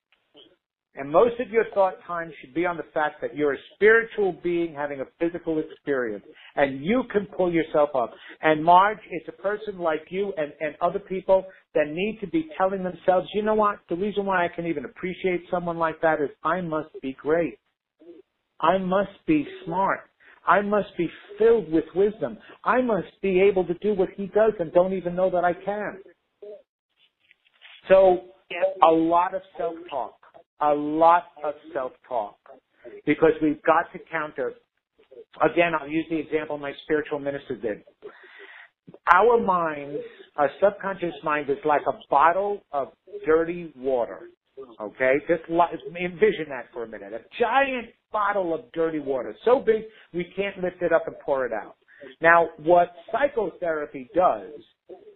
And 0.99 1.11
most 1.11 1.39
of 1.41 1.51
your 1.51 1.65
thought 1.75 1.95
time 2.07 2.33
should 2.41 2.55
be 2.55 2.65
on 2.65 2.79
the 2.79 2.85
fact 2.95 3.21
that 3.21 3.37
you're 3.37 3.53
a 3.53 3.59
spiritual 3.75 4.35
being 4.43 4.75
having 4.75 5.01
a 5.01 5.05
physical 5.19 5.59
experience 5.59 6.25
and 6.55 6.83
you 6.83 7.05
can 7.13 7.27
pull 7.27 7.53
yourself 7.53 7.91
up. 7.95 8.13
And 8.41 8.65
Marge, 8.65 8.99
it's 9.11 9.29
a 9.29 9.43
person 9.43 9.79
like 9.79 10.07
you 10.09 10.33
and, 10.39 10.53
and 10.61 10.75
other 10.81 10.99
people 10.99 11.45
that 11.75 11.89
need 11.89 12.19
to 12.23 12.27
be 12.27 12.49
telling 12.57 12.83
themselves, 12.83 13.29
you 13.35 13.43
know 13.43 13.55
what, 13.55 13.79
the 13.91 13.97
reason 13.97 14.25
why 14.25 14.45
I 14.45 14.49
can 14.49 14.67
even 14.67 14.87
appreciate 14.87 15.43
someone 15.51 15.77
like 15.77 16.01
that 16.01 16.21
is 16.23 16.31
I 16.43 16.63
must 16.63 16.91
be 17.03 17.15
great. 17.21 17.59
I 18.61 18.79
must 18.79 19.11
be 19.27 19.47
smart. 19.67 20.01
I 20.47 20.63
must 20.63 20.97
be 20.97 21.11
filled 21.39 21.71
with 21.71 21.85
wisdom. 21.95 22.39
I 22.65 22.81
must 22.81 23.21
be 23.21 23.41
able 23.41 23.67
to 23.67 23.75
do 23.75 23.93
what 23.93 24.09
he 24.17 24.27
does 24.27 24.53
and 24.61 24.73
don't 24.73 24.95
even 24.95 25.15
know 25.15 25.29
that 25.31 25.45
I 25.45 25.53
can. 25.53 25.99
So, 27.89 28.21
a 28.83 28.91
lot 28.91 29.35
of 29.35 29.43
self-talk 29.59 30.15
a 30.61 30.75
lot 30.75 31.25
of 31.45 31.55
self-talk 31.73 32.37
because 33.05 33.33
we've 33.43 33.63
got 33.63 33.93
to 33.93 33.99
counter. 34.11 34.53
Again, 35.43 35.73
I'll 35.79 35.89
use 35.89 36.07
the 36.11 36.19
example 36.19 36.59
my 36.59 36.73
spiritual 36.85 37.19
minister 37.19 37.57
did. 37.57 37.83
Our 39.13 39.41
minds, 39.41 39.99
our 40.37 40.51
subconscious 40.63 41.15
mind 41.23 41.51
is 41.51 41.59
like 41.65 41.83
a 41.89 41.99
bottle 42.09 42.63
of 42.73 42.89
dirty 43.25 43.73
water. 43.77 44.31
Okay, 44.81 45.15
just 45.29 45.43
envision 45.51 46.47
that 46.49 46.67
for 46.73 46.85
a 46.85 46.89
minute. 46.89 47.13
A 47.13 47.21
giant 47.39 47.89
bottle 48.11 48.55
of 48.55 48.73
dirty 48.73 49.01
water, 49.01 49.35
so 49.45 49.61
big 49.61 49.83
we 50.15 50.25
can't 50.35 50.57
lift 50.63 50.81
it 50.81 50.93
up 50.93 51.07
and 51.07 51.17
pour 51.25 51.45
it 51.45 51.53
out. 51.53 51.77
Now, 52.21 52.49
what 52.59 52.93
psychotherapy 53.13 54.09
does 54.15 54.53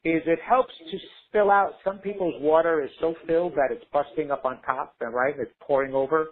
is 0.05 0.23
it 0.27 0.39
helps 0.47 0.73
to 0.91 0.99
spill 1.31 1.51
out. 1.51 1.75
Some 1.85 1.99
people's 1.99 2.35
water 2.41 2.83
is 2.83 2.91
so 3.01 3.15
filled 3.27 3.55
that 3.55 3.69
it's 3.71 3.85
busting 3.93 4.31
up 4.31 4.45
on 4.45 4.61
top, 4.63 4.95
right? 5.01 5.35
It's 5.39 5.51
pouring 5.61 5.95
over. 5.95 6.27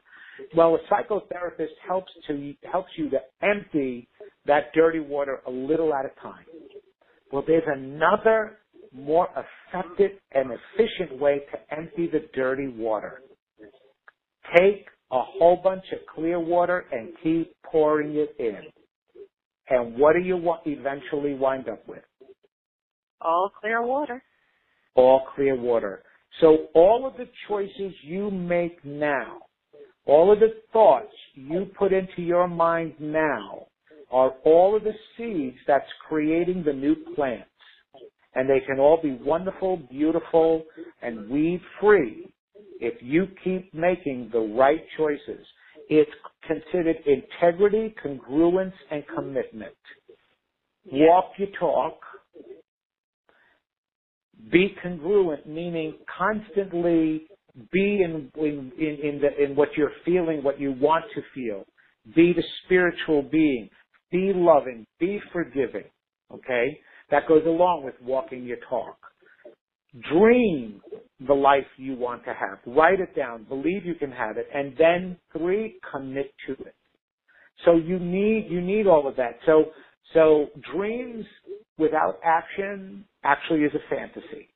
Well, 0.56 0.76
a 0.76 0.92
psychotherapist 0.92 1.74
helps 1.86 2.12
to 2.28 2.54
helps 2.70 2.90
you 2.96 3.10
to 3.10 3.18
empty 3.42 4.08
that 4.46 4.72
dirty 4.74 5.00
water 5.00 5.40
a 5.46 5.50
little 5.50 5.94
at 5.94 6.04
a 6.04 6.20
time. 6.20 6.44
Well, 7.32 7.42
there's 7.46 7.64
another 7.66 8.58
more 8.92 9.28
effective 9.36 10.12
and 10.32 10.50
efficient 10.50 11.20
way 11.20 11.40
to 11.52 11.76
empty 11.76 12.08
the 12.10 12.26
dirty 12.34 12.68
water. 12.68 13.20
Take 14.56 14.86
a 15.10 15.20
whole 15.20 15.60
bunch 15.62 15.84
of 15.92 15.98
clear 16.14 16.40
water 16.40 16.86
and 16.92 17.10
keep 17.22 17.54
pouring 17.70 18.16
it 18.16 18.34
in. 18.38 18.60
And 19.70 19.98
what 19.98 20.14
do 20.14 20.20
you 20.20 20.40
eventually 20.64 21.34
wind 21.34 21.68
up 21.68 21.86
with? 21.86 22.02
All 23.20 23.50
clear 23.60 23.84
water. 23.84 24.22
All 24.98 25.22
clear 25.34 25.54
water. 25.54 26.02
So 26.40 26.66
all 26.74 27.06
of 27.06 27.16
the 27.16 27.28
choices 27.46 27.92
you 28.02 28.30
make 28.32 28.84
now, 28.84 29.38
all 30.06 30.32
of 30.32 30.40
the 30.40 30.54
thoughts 30.72 31.14
you 31.34 31.66
put 31.78 31.92
into 31.92 32.22
your 32.22 32.48
mind 32.48 32.94
now 32.98 33.66
are 34.10 34.32
all 34.44 34.76
of 34.76 34.82
the 34.82 34.94
seeds 35.16 35.56
that's 35.68 35.84
creating 36.08 36.64
the 36.64 36.72
new 36.72 36.96
plants. 37.14 37.48
And 38.34 38.50
they 38.50 38.60
can 38.66 38.80
all 38.80 38.98
be 39.00 39.18
wonderful, 39.22 39.76
beautiful, 39.90 40.64
and 41.02 41.28
weed 41.30 41.60
free 41.80 42.28
if 42.80 42.94
you 43.00 43.28
keep 43.44 43.72
making 43.72 44.30
the 44.32 44.40
right 44.40 44.82
choices. 44.96 45.46
It's 45.88 46.10
considered 46.46 46.96
integrity, 47.06 47.94
congruence, 48.04 48.72
and 48.90 49.04
commitment. 49.14 49.74
walk 50.90 51.32
your 51.38 51.48
talk, 51.58 52.00
be 54.50 54.74
congruent, 54.82 55.46
meaning 55.46 55.94
constantly 56.16 57.26
be 57.72 58.02
in, 58.02 58.30
in, 58.36 58.72
in, 58.78 59.20
the, 59.20 59.44
in 59.44 59.56
what 59.56 59.70
you're 59.76 59.92
feeling, 60.04 60.42
what 60.42 60.60
you 60.60 60.72
want 60.80 61.04
to 61.14 61.22
feel. 61.34 61.64
Be 62.14 62.32
the 62.32 62.44
spiritual 62.64 63.22
being. 63.22 63.68
Be 64.10 64.32
loving. 64.34 64.86
Be 64.98 65.20
forgiving. 65.32 65.84
Okay? 66.32 66.78
That 67.10 67.26
goes 67.26 67.42
along 67.46 67.84
with 67.84 67.94
walking 68.00 68.44
your 68.44 68.58
talk. 68.68 68.96
Dream 70.12 70.80
the 71.26 71.34
life 71.34 71.66
you 71.76 71.96
want 71.96 72.24
to 72.24 72.34
have. 72.34 72.58
Write 72.66 73.00
it 73.00 73.16
down. 73.16 73.44
Believe 73.44 73.84
you 73.84 73.94
can 73.94 74.12
have 74.12 74.36
it. 74.36 74.48
And 74.54 74.74
then 74.78 75.16
three, 75.36 75.76
commit 75.90 76.32
to 76.46 76.52
it. 76.52 76.74
So 77.64 77.76
you 77.76 77.98
need, 77.98 78.46
you 78.48 78.60
need 78.60 78.86
all 78.86 79.08
of 79.08 79.16
that. 79.16 79.38
So, 79.46 79.66
so 80.14 80.46
dreams 80.72 81.24
without 81.76 82.20
action 82.24 83.04
actually 83.24 83.64
is 83.64 83.74
a 83.74 83.80
fantasy. 83.88 84.48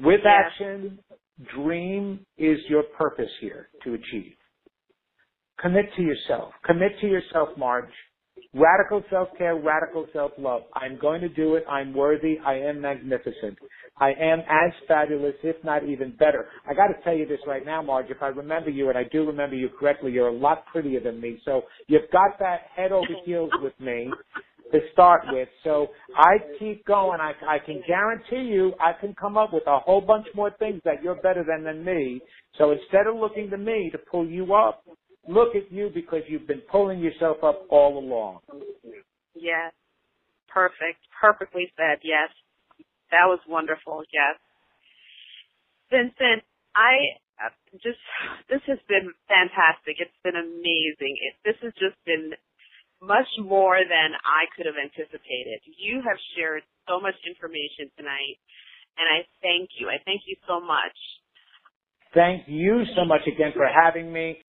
With 0.00 0.20
Yeah. 0.24 0.30
action, 0.30 0.98
dream 1.42 2.24
is 2.38 2.58
your 2.68 2.82
purpose 2.82 3.30
here 3.40 3.68
to 3.82 3.94
achieve. 3.94 4.36
Commit 5.58 5.92
to 5.94 6.02
yourself. 6.02 6.54
Commit 6.62 6.98
to 7.00 7.06
yourself, 7.06 7.56
Marge. 7.56 7.92
Radical 8.54 9.04
self-care, 9.10 9.56
radical 9.56 10.06
self-love. 10.12 10.62
I'm 10.72 10.96
going 10.96 11.20
to 11.20 11.28
do 11.28 11.56
it. 11.56 11.64
I'm 11.68 11.92
worthy. 11.92 12.38
I 12.44 12.54
am 12.54 12.80
magnificent. 12.80 13.58
I 13.98 14.12
am 14.14 14.40
as 14.40 14.72
fabulous, 14.88 15.34
if 15.42 15.62
not 15.62 15.84
even 15.84 16.16
better. 16.16 16.48
I 16.66 16.74
got 16.74 16.88
to 16.88 16.94
tell 17.04 17.14
you 17.14 17.26
this 17.26 17.40
right 17.46 17.64
now, 17.64 17.82
Marge. 17.82 18.10
If 18.10 18.22
I 18.22 18.28
remember 18.28 18.70
you, 18.70 18.88
and 18.88 18.96
I 18.96 19.04
do 19.04 19.26
remember 19.26 19.54
you 19.54 19.68
correctly, 19.68 20.12
you're 20.12 20.28
a 20.28 20.32
lot 20.32 20.64
prettier 20.66 21.00
than 21.00 21.20
me. 21.20 21.40
So 21.44 21.62
you've 21.86 22.10
got 22.10 22.38
that 22.38 22.62
head 22.74 22.90
over 22.92 23.12
heels 23.24 23.50
with 23.62 23.78
me 23.78 24.10
to 24.72 24.80
start 24.92 25.22
with. 25.30 25.48
So 25.64 25.88
I 26.16 26.36
keep 26.58 26.84
going. 26.86 27.20
I, 27.20 27.32
I 27.46 27.58
can 27.58 27.82
guarantee 27.86 28.48
you 28.50 28.72
I 28.80 28.92
can 28.98 29.14
come 29.14 29.36
up 29.36 29.52
with 29.52 29.66
a 29.66 29.78
whole 29.78 30.00
bunch 30.00 30.26
more 30.34 30.50
things 30.58 30.80
that 30.84 31.02
you're 31.02 31.20
better 31.20 31.44
than 31.46 31.64
than 31.64 31.84
me. 31.84 32.20
So 32.58 32.72
instead 32.72 33.06
of 33.06 33.16
looking 33.16 33.50
to 33.50 33.58
me 33.58 33.90
to 33.92 33.98
pull 33.98 34.26
you 34.26 34.54
up, 34.54 34.84
look 35.28 35.54
at 35.54 35.70
you 35.72 35.90
because 35.92 36.22
you've 36.28 36.46
been 36.46 36.62
pulling 36.70 37.00
yourself 37.00 37.38
up 37.42 37.66
all 37.70 37.98
along. 37.98 38.40
Yes. 39.34 39.72
Perfect. 40.48 40.98
Perfectly 41.20 41.72
said. 41.76 42.00
Yes. 42.02 42.30
That 43.10 43.26
was 43.26 43.40
wonderful. 43.48 44.02
Yes. 44.12 44.38
Vincent, 45.90 46.46
I 46.74 47.18
uh, 47.42 47.50
just, 47.82 47.98
this 48.48 48.62
has 48.66 48.78
been 48.86 49.10
fantastic. 49.26 49.98
It's 49.98 50.20
been 50.22 50.38
amazing. 50.38 51.18
It, 51.18 51.34
this 51.44 51.58
has 51.62 51.72
just 51.74 51.98
been 52.06 52.32
much 53.02 53.28
more 53.38 53.78
than 53.80 54.12
I 54.24 54.44
could 54.56 54.66
have 54.66 54.76
anticipated. 54.76 55.60
You 55.78 56.02
have 56.06 56.18
shared 56.36 56.62
so 56.88 57.00
much 57.00 57.14
information 57.26 57.90
tonight, 57.96 58.36
and 58.98 59.06
I 59.08 59.24
thank 59.40 59.70
you. 59.78 59.88
I 59.88 59.96
thank 60.04 60.22
you 60.26 60.36
so 60.46 60.60
much. 60.60 60.96
Thank 62.12 62.44
you 62.46 62.82
so 62.96 63.04
much 63.04 63.22
again 63.26 63.52
for 63.54 63.66
having 63.66 64.12
me. 64.12 64.42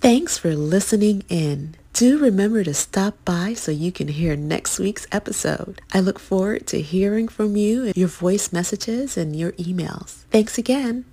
Thanks 0.00 0.38
for 0.38 0.54
listening 0.56 1.24
in. 1.28 1.74
Do 1.92 2.18
remember 2.18 2.64
to 2.64 2.72
stop 2.72 3.22
by 3.24 3.52
so 3.52 3.70
you 3.70 3.92
can 3.92 4.08
hear 4.08 4.34
next 4.34 4.78
week's 4.78 5.06
episode. 5.12 5.82
I 5.92 6.00
look 6.00 6.18
forward 6.18 6.66
to 6.68 6.80
hearing 6.80 7.28
from 7.28 7.56
you, 7.56 7.84
and 7.84 7.96
your 7.96 8.08
voice 8.08 8.52
messages, 8.52 9.18
and 9.18 9.36
your 9.36 9.52
emails. 9.52 10.24
Thanks 10.30 10.56
again. 10.56 11.04